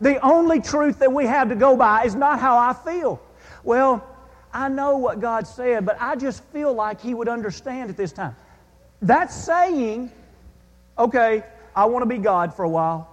The 0.00 0.20
only 0.24 0.60
truth 0.60 0.98
that 0.98 1.12
we 1.12 1.26
have 1.26 1.48
to 1.48 1.56
go 1.56 1.76
by 1.76 2.04
is 2.04 2.14
not 2.14 2.38
how 2.38 2.56
I 2.58 2.72
feel. 2.72 3.20
Well, 3.64 4.06
I 4.52 4.68
know 4.68 4.96
what 4.96 5.20
God 5.20 5.46
said, 5.46 5.84
but 5.84 5.96
I 6.00 6.16
just 6.16 6.44
feel 6.44 6.72
like 6.72 7.00
He 7.00 7.14
would 7.14 7.28
understand 7.28 7.90
at 7.90 7.96
this 7.96 8.12
time. 8.12 8.36
That's 9.02 9.34
saying, 9.34 10.10
okay, 10.98 11.44
I 11.74 11.84
want 11.86 12.02
to 12.02 12.06
be 12.06 12.18
God 12.18 12.54
for 12.54 12.64
a 12.64 12.68
while. 12.68 13.08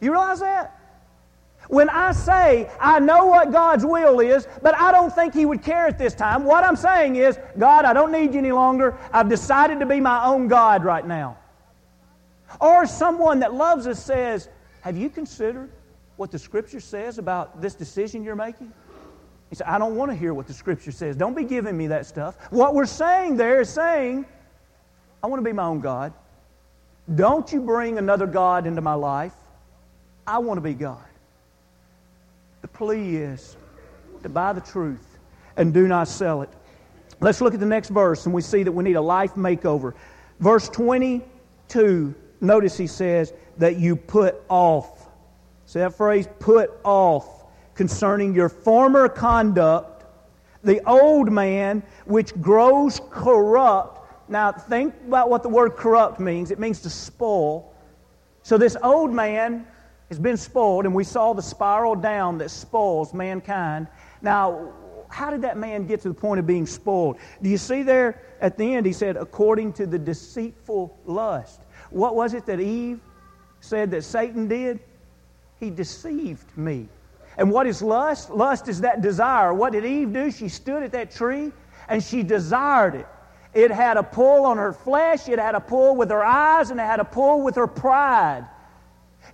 You 0.00 0.10
realize 0.12 0.40
that? 0.40 0.73
When 1.68 1.88
I 1.88 2.12
say 2.12 2.70
I 2.80 2.98
know 3.00 3.26
what 3.26 3.52
God's 3.52 3.84
will 3.84 4.20
is, 4.20 4.46
but 4.62 4.74
I 4.78 4.92
don't 4.92 5.12
think 5.12 5.34
He 5.34 5.46
would 5.46 5.62
care 5.62 5.86
at 5.86 5.98
this 5.98 6.14
time, 6.14 6.44
what 6.44 6.64
I'm 6.64 6.76
saying 6.76 7.16
is, 7.16 7.38
God, 7.58 7.84
I 7.84 7.92
don't 7.92 8.12
need 8.12 8.32
you 8.32 8.38
any 8.38 8.52
longer. 8.52 8.98
I've 9.12 9.28
decided 9.28 9.80
to 9.80 9.86
be 9.86 10.00
my 10.00 10.26
own 10.26 10.48
God 10.48 10.84
right 10.84 11.06
now. 11.06 11.38
Or 12.60 12.86
someone 12.86 13.40
that 13.40 13.54
loves 13.54 13.86
us 13.86 14.02
says, 14.02 14.48
have 14.82 14.96
you 14.96 15.08
considered 15.08 15.70
what 16.16 16.30
the 16.30 16.38
Scripture 16.38 16.80
says 16.80 17.18
about 17.18 17.60
this 17.60 17.74
decision 17.74 18.22
you're 18.22 18.36
making? 18.36 18.72
He 19.50 19.56
said, 19.56 19.66
I 19.66 19.78
don't 19.78 19.96
want 19.96 20.10
to 20.10 20.16
hear 20.16 20.34
what 20.34 20.46
the 20.46 20.52
Scripture 20.52 20.92
says. 20.92 21.16
Don't 21.16 21.34
be 21.34 21.44
giving 21.44 21.76
me 21.76 21.86
that 21.88 22.06
stuff. 22.06 22.36
What 22.50 22.74
we're 22.74 22.86
saying 22.86 23.36
there 23.36 23.60
is 23.60 23.68
saying, 23.68 24.26
I 25.22 25.26
want 25.26 25.40
to 25.40 25.44
be 25.44 25.52
my 25.52 25.64
own 25.64 25.80
God. 25.80 26.12
Don't 27.14 27.52
you 27.52 27.60
bring 27.60 27.98
another 27.98 28.26
God 28.26 28.66
into 28.66 28.80
my 28.80 28.94
life. 28.94 29.34
I 30.26 30.38
want 30.38 30.58
to 30.58 30.62
be 30.62 30.74
God. 30.74 31.04
The 32.64 32.68
plea 32.68 33.16
is 33.16 33.58
to 34.22 34.30
buy 34.30 34.54
the 34.54 34.60
truth 34.62 35.18
and 35.58 35.74
do 35.74 35.86
not 35.86 36.08
sell 36.08 36.40
it. 36.40 36.48
Let's 37.20 37.42
look 37.42 37.52
at 37.52 37.60
the 37.60 37.66
next 37.66 37.90
verse 37.90 38.24
and 38.24 38.34
we 38.34 38.40
see 38.40 38.62
that 38.62 38.72
we 38.72 38.82
need 38.82 38.96
a 38.96 39.02
life 39.02 39.34
makeover. 39.34 39.92
Verse 40.40 40.70
22, 40.70 42.14
notice 42.40 42.78
he 42.78 42.86
says, 42.86 43.34
that 43.58 43.76
you 43.76 43.94
put 43.94 44.42
off. 44.48 45.10
See 45.66 45.80
that 45.80 45.94
phrase, 45.94 46.26
put 46.38 46.70
off, 46.84 47.44
concerning 47.74 48.34
your 48.34 48.48
former 48.48 49.10
conduct, 49.10 50.06
the 50.62 50.80
old 50.88 51.30
man 51.30 51.82
which 52.06 52.32
grows 52.40 52.98
corrupt. 53.10 54.30
Now, 54.30 54.52
think 54.52 54.94
about 55.06 55.28
what 55.28 55.42
the 55.42 55.50
word 55.50 55.76
corrupt 55.76 56.18
means. 56.18 56.50
It 56.50 56.58
means 56.58 56.80
to 56.80 56.88
spoil. 56.88 57.74
So, 58.42 58.56
this 58.56 58.74
old 58.82 59.12
man 59.12 59.66
has 60.08 60.18
been 60.18 60.36
spoiled, 60.36 60.84
and 60.84 60.94
we 60.94 61.04
saw 61.04 61.32
the 61.32 61.42
spiral 61.42 61.94
down 61.94 62.38
that 62.38 62.50
spoils 62.50 63.14
mankind. 63.14 63.88
Now, 64.22 64.72
how 65.08 65.30
did 65.30 65.42
that 65.42 65.56
man 65.56 65.86
get 65.86 66.00
to 66.02 66.08
the 66.08 66.14
point 66.14 66.40
of 66.40 66.46
being 66.46 66.66
spoiled? 66.66 67.18
Do 67.42 67.48
you 67.48 67.58
see 67.58 67.82
there 67.82 68.20
at 68.44 68.58
the 68.58 68.74
end, 68.74 68.84
he 68.84 68.92
said, 68.92 69.16
according 69.16 69.72
to 69.74 69.86
the 69.86 69.98
deceitful 69.98 70.98
lust. 71.06 71.62
What 71.88 72.14
was 72.14 72.34
it 72.34 72.44
that 72.44 72.60
Eve 72.60 73.00
said 73.60 73.90
that 73.92 74.04
Satan 74.04 74.48
did? 74.48 74.80
He 75.58 75.70
deceived 75.70 76.58
me. 76.58 76.88
And 77.38 77.50
what 77.50 77.66
is 77.66 77.80
lust? 77.80 78.28
Lust 78.28 78.68
is 78.68 78.82
that 78.82 79.00
desire. 79.00 79.54
What 79.54 79.72
did 79.72 79.86
Eve 79.86 80.12
do? 80.12 80.30
She 80.30 80.48
stood 80.48 80.82
at 80.82 80.92
that 80.92 81.10
tree 81.10 81.52
and 81.88 82.04
she 82.04 82.22
desired 82.22 82.96
it. 82.96 83.06
It 83.54 83.70
had 83.70 83.96
a 83.96 84.02
pull 84.02 84.44
on 84.44 84.58
her 84.58 84.74
flesh, 84.74 85.26
it 85.28 85.38
had 85.38 85.54
a 85.54 85.60
pull 85.60 85.96
with 85.96 86.10
her 86.10 86.24
eyes, 86.24 86.70
and 86.70 86.78
it 86.78 86.82
had 86.82 87.00
a 87.00 87.04
pull 87.04 87.40
with 87.40 87.54
her 87.54 87.68
pride. 87.68 88.44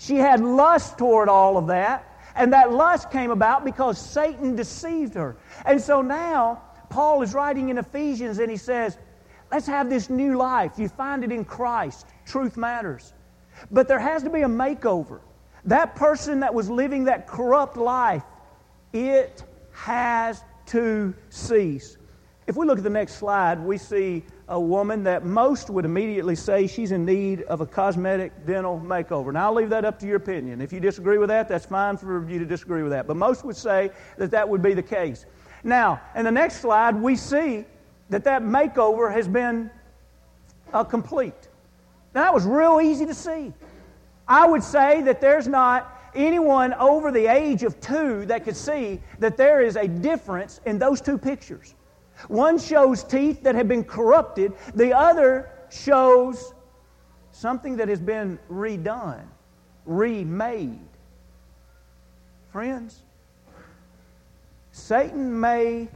She 0.01 0.17
had 0.17 0.41
lust 0.41 0.97
toward 0.97 1.29
all 1.29 1.59
of 1.59 1.67
that, 1.67 2.07
and 2.35 2.55
that 2.55 2.73
lust 2.73 3.11
came 3.11 3.31
about 3.31 3.67
because 3.67 3.99
Satan 3.99 4.57
deceived 4.57 5.13
her. 5.13 5.37
And 5.67 5.79
so 5.79 6.01
now, 6.01 6.63
Paul 6.89 7.21
is 7.21 7.35
writing 7.35 7.69
in 7.69 7.77
Ephesians 7.77 8.39
and 8.39 8.51
he 8.51 8.57
says, 8.57 8.97
Let's 9.53 9.67
have 9.67 9.91
this 9.91 10.09
new 10.09 10.39
life. 10.39 10.79
You 10.79 10.89
find 10.89 11.23
it 11.23 11.31
in 11.31 11.45
Christ. 11.45 12.07
Truth 12.25 12.57
matters. 12.57 13.13
But 13.71 13.89
there 13.89 13.99
has 13.99 14.23
to 14.23 14.31
be 14.31 14.41
a 14.41 14.49
makeover. 14.49 15.21
That 15.67 15.97
person 15.97 16.41
that 16.41 16.55
was 16.55 16.71
living 16.71 17.05
that 17.05 17.27
corrupt 17.27 17.77
life, 17.77 18.23
it 18.95 19.45
has 19.73 20.43
to 20.67 21.13
cease. 21.29 21.99
If 22.47 22.57
we 22.57 22.65
look 22.65 22.79
at 22.79 22.85
the 22.85 22.91
next 22.91 23.17
slide, 23.17 23.61
we 23.61 23.77
see 23.77 24.25
a 24.51 24.59
woman 24.59 25.05
that 25.05 25.25
most 25.25 25.71
would 25.71 25.85
immediately 25.85 26.35
say 26.35 26.67
she's 26.67 26.91
in 26.91 27.05
need 27.05 27.43
of 27.43 27.61
a 27.61 27.67
cosmetic 27.67 28.45
dental 28.45 28.81
makeover. 28.85 29.33
Now, 29.33 29.47
I'll 29.47 29.55
leave 29.55 29.71
that 29.71 29.85
up 29.85 29.97
to 30.01 30.07
your 30.07 30.17
opinion. 30.17 30.61
If 30.61 30.73
you 30.73 30.81
disagree 30.81 31.19
with 31.19 31.29
that, 31.29 31.49
that's 31.49 31.67
fine 31.67 31.97
for 31.97 32.29
you 32.29 32.41
to 32.41 32.45
disagree 32.45 32.83
with 32.83 32.91
that. 32.91 33.07
But 33.07 33.17
most 33.17 33.45
would 33.45 33.57
say 33.57 33.91
that 34.19 34.33
that 34.33 34.49
would 34.49 34.61
be 34.61 34.75
the 34.75 34.83
case. 34.83 35.25
Now, 35.63 36.01
in 36.17 36.25
the 36.25 36.33
next 36.33 36.57
slide, 36.57 37.01
we 37.01 37.15
see 37.15 37.65
that 38.09 38.25
that 38.25 38.43
makeover 38.43 39.13
has 39.13 39.29
been 39.29 39.71
uh, 40.73 40.83
complete. 40.83 41.49
Now, 42.13 42.25
that 42.25 42.35
was 42.35 42.45
real 42.45 42.81
easy 42.81 43.07
to 43.07 43.15
see. 43.15 43.53
I 44.27 44.49
would 44.49 44.65
say 44.65 45.01
that 45.03 45.21
there's 45.21 45.47
not 45.47 45.97
anyone 46.13 46.75
over 46.75 47.13
the 47.13 47.27
age 47.27 47.63
of 47.63 47.81
two 47.81 48.27
that 48.27 48.43
could 48.43 48.57
see 48.57 49.01
that 49.21 49.37
there 49.37 49.61
is 49.61 49.77
a 49.77 49.87
difference 49.87 50.61
in 50.67 50.81
those 50.81 51.01
two 51.01 51.19
pictures. 51.19 51.77
One 52.29 52.59
shows 52.59 53.03
teeth 53.05 53.43
that 53.43 53.55
have 53.55 53.69
been 53.69 53.85
corrupted, 53.85 54.53
the 54.75 54.93
other 54.97 55.51
shows 55.71 56.53
something 57.33 57.77
that 57.77 57.89
has 57.89 58.01
been 58.01 58.39
redone, 58.51 59.25
remade. 59.87 60.79
Friends, 62.53 63.03
Satan 64.73 65.39
may 65.39 65.89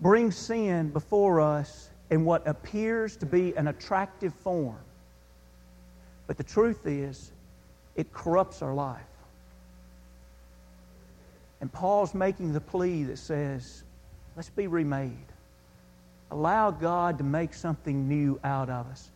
bring 0.00 0.30
sin 0.30 0.90
before 0.90 1.40
us 1.40 1.90
in 2.10 2.24
what 2.24 2.46
appears 2.46 3.16
to 3.16 3.26
be 3.26 3.56
an 3.56 3.68
attractive 3.68 4.34
form. 4.34 4.78
But 6.26 6.36
the 6.36 6.44
truth 6.44 6.86
is, 6.86 7.32
it 7.94 8.12
corrupts 8.12 8.62
our 8.62 8.74
life. 8.74 9.00
And 11.60 11.72
Paul's 11.72 12.14
making 12.14 12.52
the 12.52 12.60
plea 12.60 13.04
that 13.04 13.18
says, 13.18 13.84
let's 14.36 14.50
be 14.50 14.66
remade. 14.66 15.16
Allow 16.30 16.70
God 16.70 17.18
to 17.18 17.24
make 17.24 17.54
something 17.54 18.06
new 18.06 18.38
out 18.44 18.68
of 18.68 18.86
us. 18.88 19.10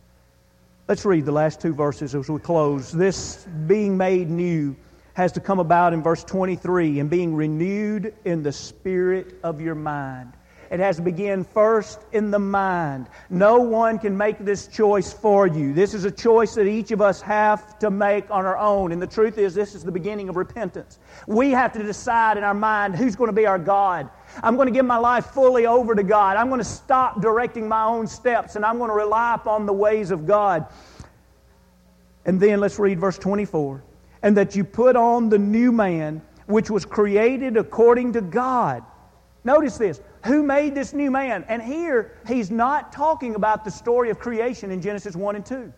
Let's 0.87 1.05
read 1.05 1.25
the 1.25 1.31
last 1.31 1.61
two 1.61 1.73
verses 1.73 2.15
as 2.15 2.27
we 2.27 2.39
close. 2.39 2.91
This 2.91 3.45
being 3.67 3.95
made 3.95 4.29
new 4.29 4.75
has 5.13 5.31
to 5.33 5.39
come 5.39 5.59
about 5.59 5.93
in 5.93 6.01
verse 6.01 6.23
23 6.23 6.99
and 6.99 7.09
being 7.09 7.35
renewed 7.35 8.15
in 8.25 8.41
the 8.41 8.51
spirit 8.51 9.35
of 9.43 9.61
your 9.61 9.75
mind. 9.75 10.33
It 10.71 10.79
has 10.79 10.95
to 10.95 11.01
begin 11.01 11.43
first 11.43 11.99
in 12.13 12.31
the 12.31 12.39
mind. 12.39 13.07
No 13.29 13.57
one 13.57 13.99
can 13.99 14.17
make 14.17 14.39
this 14.39 14.67
choice 14.67 15.11
for 15.11 15.45
you. 15.45 15.73
This 15.73 15.93
is 15.93 16.05
a 16.05 16.11
choice 16.11 16.55
that 16.55 16.65
each 16.65 16.91
of 16.91 17.01
us 17.01 17.21
have 17.21 17.77
to 17.79 17.91
make 17.91 18.31
on 18.31 18.45
our 18.45 18.57
own. 18.57 18.93
And 18.93 19.01
the 19.01 19.07
truth 19.07 19.37
is, 19.37 19.53
this 19.53 19.75
is 19.75 19.83
the 19.83 19.91
beginning 19.91 20.29
of 20.29 20.37
repentance. 20.37 20.97
We 21.27 21.51
have 21.51 21.73
to 21.73 21.83
decide 21.83 22.37
in 22.37 22.45
our 22.45 22.53
mind 22.53 22.95
who's 22.95 23.17
going 23.17 23.27
to 23.27 23.35
be 23.35 23.45
our 23.45 23.59
God. 23.59 24.09
I'm 24.43 24.55
going 24.55 24.67
to 24.67 24.73
give 24.73 24.85
my 24.85 24.97
life 24.97 25.27
fully 25.27 25.65
over 25.65 25.95
to 25.95 26.03
God. 26.03 26.37
I'm 26.37 26.47
going 26.47 26.59
to 26.59 26.65
stop 26.65 27.21
directing 27.21 27.67
my 27.67 27.83
own 27.83 28.07
steps 28.07 28.55
and 28.55 28.65
I'm 28.65 28.77
going 28.77 28.89
to 28.89 28.95
rely 28.95 29.35
upon 29.35 29.65
the 29.65 29.73
ways 29.73 30.11
of 30.11 30.25
God. 30.25 30.65
And 32.25 32.39
then 32.39 32.59
let's 32.59 32.79
read 32.79 32.99
verse 32.99 33.17
24. 33.17 33.83
And 34.23 34.37
that 34.37 34.55
you 34.55 34.63
put 34.63 34.95
on 34.95 35.29
the 35.29 35.39
new 35.39 35.71
man, 35.71 36.21
which 36.45 36.69
was 36.69 36.85
created 36.85 37.57
according 37.57 38.13
to 38.13 38.21
God. 38.21 38.83
Notice 39.43 39.77
this 39.77 40.01
who 40.25 40.43
made 40.43 40.75
this 40.75 40.93
new 40.93 41.09
man? 41.09 41.43
And 41.47 41.61
here, 41.61 42.17
he's 42.27 42.51
not 42.51 42.91
talking 42.91 43.35
about 43.35 43.65
the 43.65 43.71
story 43.71 44.11
of 44.11 44.19
creation 44.19 44.69
in 44.69 44.81
Genesis 44.81 45.15
1 45.15 45.35
and 45.35 45.45
2. 45.45 45.73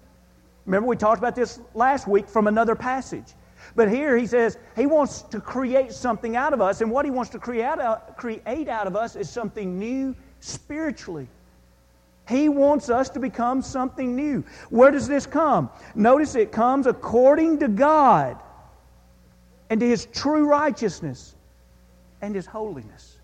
Remember, 0.66 0.88
we 0.88 0.98
talked 0.98 1.20
about 1.20 1.36
this 1.36 1.60
last 1.74 2.08
week 2.08 2.28
from 2.28 2.48
another 2.48 2.76
passage. 2.76 3.34
But 3.76 3.90
here 3.90 4.18
he 4.18 4.28
says 4.28 4.58
he 4.76 4.86
wants 4.86 5.22
to 5.24 5.40
create 5.40 5.92
something 5.92 6.36
out 6.36 6.54
of 6.54 6.62
us, 6.62 6.82
and 6.82 6.92
what 6.92 7.06
he 7.06 7.12
wants 7.12 7.32
to 7.32 7.40
create 7.40 7.64
out, 7.64 8.88
of 8.88 8.96
us 8.96 9.16
is 9.16 9.30
something 9.30 9.80
new 9.80 10.16
spiritually. 10.40 11.28
He 12.28 12.48
wants 12.48 12.90
us 12.90 13.10
to 13.12 13.20
become 13.20 13.62
something 13.62 14.16
new. 14.16 14.44
Where 14.70 14.92
does 14.92 15.08
this 15.08 15.26
come? 15.26 15.70
Notice 15.94 16.36
it 16.36 16.52
comes 16.52 16.88
according 16.88 17.60
to 17.60 17.68
God 17.68 18.38
and 19.70 19.80
to 19.80 19.88
His 19.88 20.06
true 20.06 20.48
righteousness 20.48 21.36
and 22.22 22.34
His 22.34 22.46
holiness. 22.46 23.18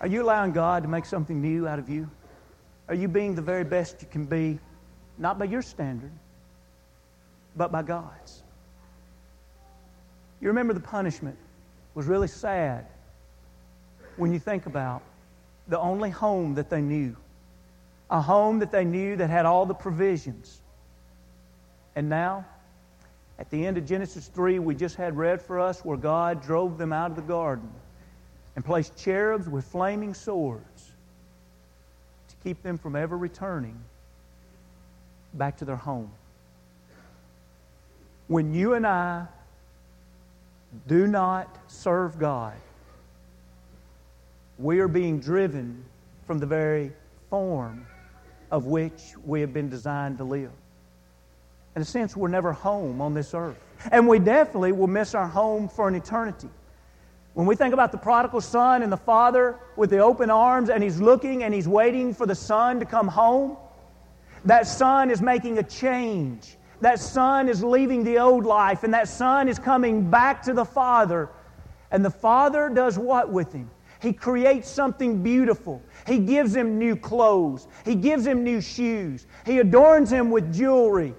Are 0.00 0.06
you 0.06 0.22
allowing 0.22 0.52
God 0.52 0.82
to 0.84 0.88
make 0.88 1.04
something 1.04 1.40
new 1.40 1.66
out 1.66 1.78
of 1.78 1.88
you? 1.88 2.08
Are 2.88 2.94
you 2.94 3.08
being 3.08 3.34
the 3.34 3.42
very 3.42 3.64
best 3.64 4.00
you 4.00 4.08
can 4.08 4.24
be, 4.24 4.58
not 5.18 5.38
by 5.38 5.44
your 5.44 5.62
standard, 5.62 6.12
but 7.56 7.72
by 7.72 7.82
God's? 7.82 8.42
You 10.40 10.48
remember 10.48 10.72
the 10.72 10.80
punishment 10.80 11.36
was 11.94 12.06
really 12.06 12.28
sad 12.28 12.86
when 14.16 14.32
you 14.32 14.38
think 14.38 14.66
about 14.66 15.02
the 15.68 15.78
only 15.78 16.10
home 16.10 16.54
that 16.54 16.70
they 16.70 16.80
knew, 16.80 17.16
a 18.10 18.20
home 18.20 18.58
that 18.58 18.72
they 18.72 18.84
knew 18.84 19.16
that 19.16 19.30
had 19.30 19.46
all 19.46 19.66
the 19.66 19.74
provisions. 19.74 20.60
And 21.94 22.08
now, 22.08 22.44
at 23.38 23.50
the 23.50 23.66
end 23.66 23.78
of 23.78 23.86
Genesis 23.86 24.28
3, 24.28 24.58
we 24.58 24.74
just 24.74 24.96
had 24.96 25.16
read 25.16 25.40
for 25.40 25.58
us 25.58 25.84
where 25.84 25.96
God 25.96 26.42
drove 26.42 26.78
them 26.78 26.92
out 26.92 27.10
of 27.10 27.16
the 27.16 27.22
garden 27.22 27.70
and 28.56 28.64
placed 28.64 28.96
cherubs 28.96 29.48
with 29.48 29.64
flaming 29.64 30.14
swords 30.14 30.92
to 32.28 32.34
keep 32.42 32.62
them 32.62 32.78
from 32.78 32.96
ever 32.96 33.16
returning 33.16 33.78
back 35.34 35.56
to 35.58 35.64
their 35.64 35.76
home. 35.76 36.10
When 38.30 38.54
you 38.54 38.74
and 38.74 38.86
I 38.86 39.26
do 40.86 41.08
not 41.08 41.48
serve 41.66 42.16
God, 42.16 42.54
we 44.56 44.78
are 44.78 44.86
being 44.86 45.18
driven 45.18 45.84
from 46.28 46.38
the 46.38 46.46
very 46.46 46.92
form 47.28 47.88
of 48.52 48.66
which 48.66 49.02
we 49.26 49.40
have 49.40 49.52
been 49.52 49.68
designed 49.68 50.18
to 50.18 50.24
live. 50.24 50.52
In 51.74 51.82
a 51.82 51.84
sense, 51.84 52.16
we're 52.16 52.28
never 52.28 52.52
home 52.52 53.00
on 53.00 53.14
this 53.14 53.34
earth. 53.34 53.58
And 53.90 54.06
we 54.06 54.20
definitely 54.20 54.70
will 54.70 54.86
miss 54.86 55.16
our 55.16 55.26
home 55.26 55.68
for 55.68 55.88
an 55.88 55.96
eternity. 55.96 56.50
When 57.34 57.48
we 57.48 57.56
think 57.56 57.74
about 57.74 57.90
the 57.90 57.98
prodigal 57.98 58.42
son 58.42 58.84
and 58.84 58.92
the 58.92 58.96
father 58.96 59.56
with 59.74 59.90
the 59.90 59.98
open 59.98 60.30
arms, 60.30 60.70
and 60.70 60.84
he's 60.84 61.00
looking 61.00 61.42
and 61.42 61.52
he's 61.52 61.66
waiting 61.66 62.14
for 62.14 62.26
the 62.26 62.36
son 62.36 62.78
to 62.78 62.86
come 62.86 63.08
home, 63.08 63.56
that 64.44 64.68
son 64.68 65.10
is 65.10 65.20
making 65.20 65.58
a 65.58 65.64
change. 65.64 66.56
That 66.80 66.98
son 66.98 67.48
is 67.48 67.62
leaving 67.62 68.04
the 68.04 68.18
old 68.18 68.46
life, 68.46 68.84
and 68.84 68.94
that 68.94 69.08
son 69.08 69.48
is 69.48 69.58
coming 69.58 70.10
back 70.10 70.42
to 70.44 70.54
the 70.54 70.64
father. 70.64 71.28
And 71.90 72.04
the 72.04 72.10
father 72.10 72.68
does 72.68 72.98
what 72.98 73.30
with 73.30 73.52
him? 73.52 73.70
He 74.00 74.14
creates 74.14 74.68
something 74.68 75.22
beautiful. 75.22 75.82
He 76.06 76.18
gives 76.18 76.56
him 76.56 76.78
new 76.78 76.96
clothes. 76.96 77.68
He 77.84 77.94
gives 77.94 78.26
him 78.26 78.42
new 78.42 78.62
shoes. 78.62 79.26
He 79.44 79.58
adorns 79.58 80.10
him 80.10 80.30
with 80.30 80.54
jewelry. 80.54 81.14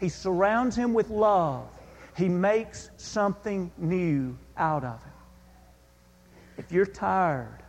He 0.00 0.08
surrounds 0.08 0.74
him 0.74 0.94
with 0.94 1.10
love. 1.10 1.68
He 2.16 2.28
makes 2.28 2.90
something 2.96 3.70
new 3.78 4.36
out 4.56 4.82
of 4.82 5.00
it. 5.06 6.60
If 6.60 6.72
you're 6.72 6.86
tired, 6.86 7.62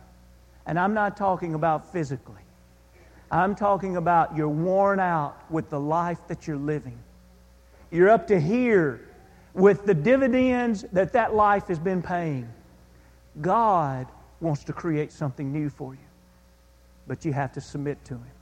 and 0.66 0.78
I'm 0.78 0.94
not 0.94 1.16
talking 1.16 1.54
about 1.54 1.92
physically, 1.92 2.42
I'm 3.30 3.54
talking 3.54 3.96
about 3.96 4.36
you're 4.36 4.48
worn 4.48 4.98
out 4.98 5.36
with 5.50 5.70
the 5.70 5.80
life 5.80 6.18
that 6.26 6.46
you're 6.46 6.56
living. 6.56 6.98
You're 7.94 8.10
up 8.10 8.26
to 8.26 8.40
here 8.40 9.00
with 9.52 9.86
the 9.86 9.94
dividends 9.94 10.84
that 10.94 11.12
that 11.12 11.32
life 11.32 11.68
has 11.68 11.78
been 11.78 12.02
paying. 12.02 12.48
God 13.40 14.08
wants 14.40 14.64
to 14.64 14.72
create 14.72 15.12
something 15.12 15.52
new 15.52 15.70
for 15.70 15.94
you, 15.94 16.08
but 17.06 17.24
you 17.24 17.32
have 17.32 17.52
to 17.52 17.60
submit 17.60 18.04
to 18.06 18.14
Him. 18.14 18.32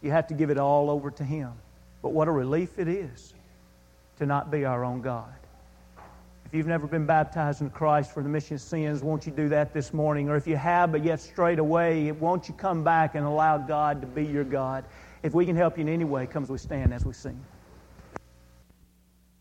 You 0.00 0.10
have 0.12 0.26
to 0.28 0.34
give 0.34 0.48
it 0.48 0.56
all 0.56 0.88
over 0.88 1.10
to 1.10 1.22
Him. 1.22 1.52
But 2.00 2.14
what 2.14 2.28
a 2.28 2.30
relief 2.30 2.78
it 2.78 2.88
is 2.88 3.34
to 4.16 4.24
not 4.24 4.50
be 4.50 4.64
our 4.64 4.86
own 4.86 5.02
God. 5.02 5.34
If 6.46 6.54
you've 6.54 6.66
never 6.66 6.86
been 6.86 7.04
baptized 7.04 7.60
in 7.60 7.68
Christ 7.68 8.14
for 8.14 8.22
the 8.22 8.30
remission 8.30 8.54
of 8.54 8.62
sins, 8.62 9.02
won't 9.02 9.26
you 9.26 9.32
do 9.32 9.50
that 9.50 9.74
this 9.74 9.92
morning? 9.92 10.30
Or 10.30 10.36
if 10.36 10.46
you 10.46 10.56
have, 10.56 10.92
but 10.92 11.04
yet 11.04 11.20
straight 11.20 11.58
away, 11.58 12.10
won't 12.12 12.48
you 12.48 12.54
come 12.54 12.82
back 12.82 13.16
and 13.16 13.26
allow 13.26 13.58
God 13.58 14.00
to 14.00 14.06
be 14.06 14.24
your 14.24 14.44
God? 14.44 14.86
If 15.22 15.34
we 15.34 15.44
can 15.44 15.56
help 15.56 15.76
you 15.76 15.82
in 15.82 15.90
any 15.90 16.04
way, 16.04 16.24
come 16.24 16.42
as 16.42 16.48
we 16.48 16.56
stand 16.56 16.94
as 16.94 17.04
we 17.04 17.12
sing. 17.12 17.38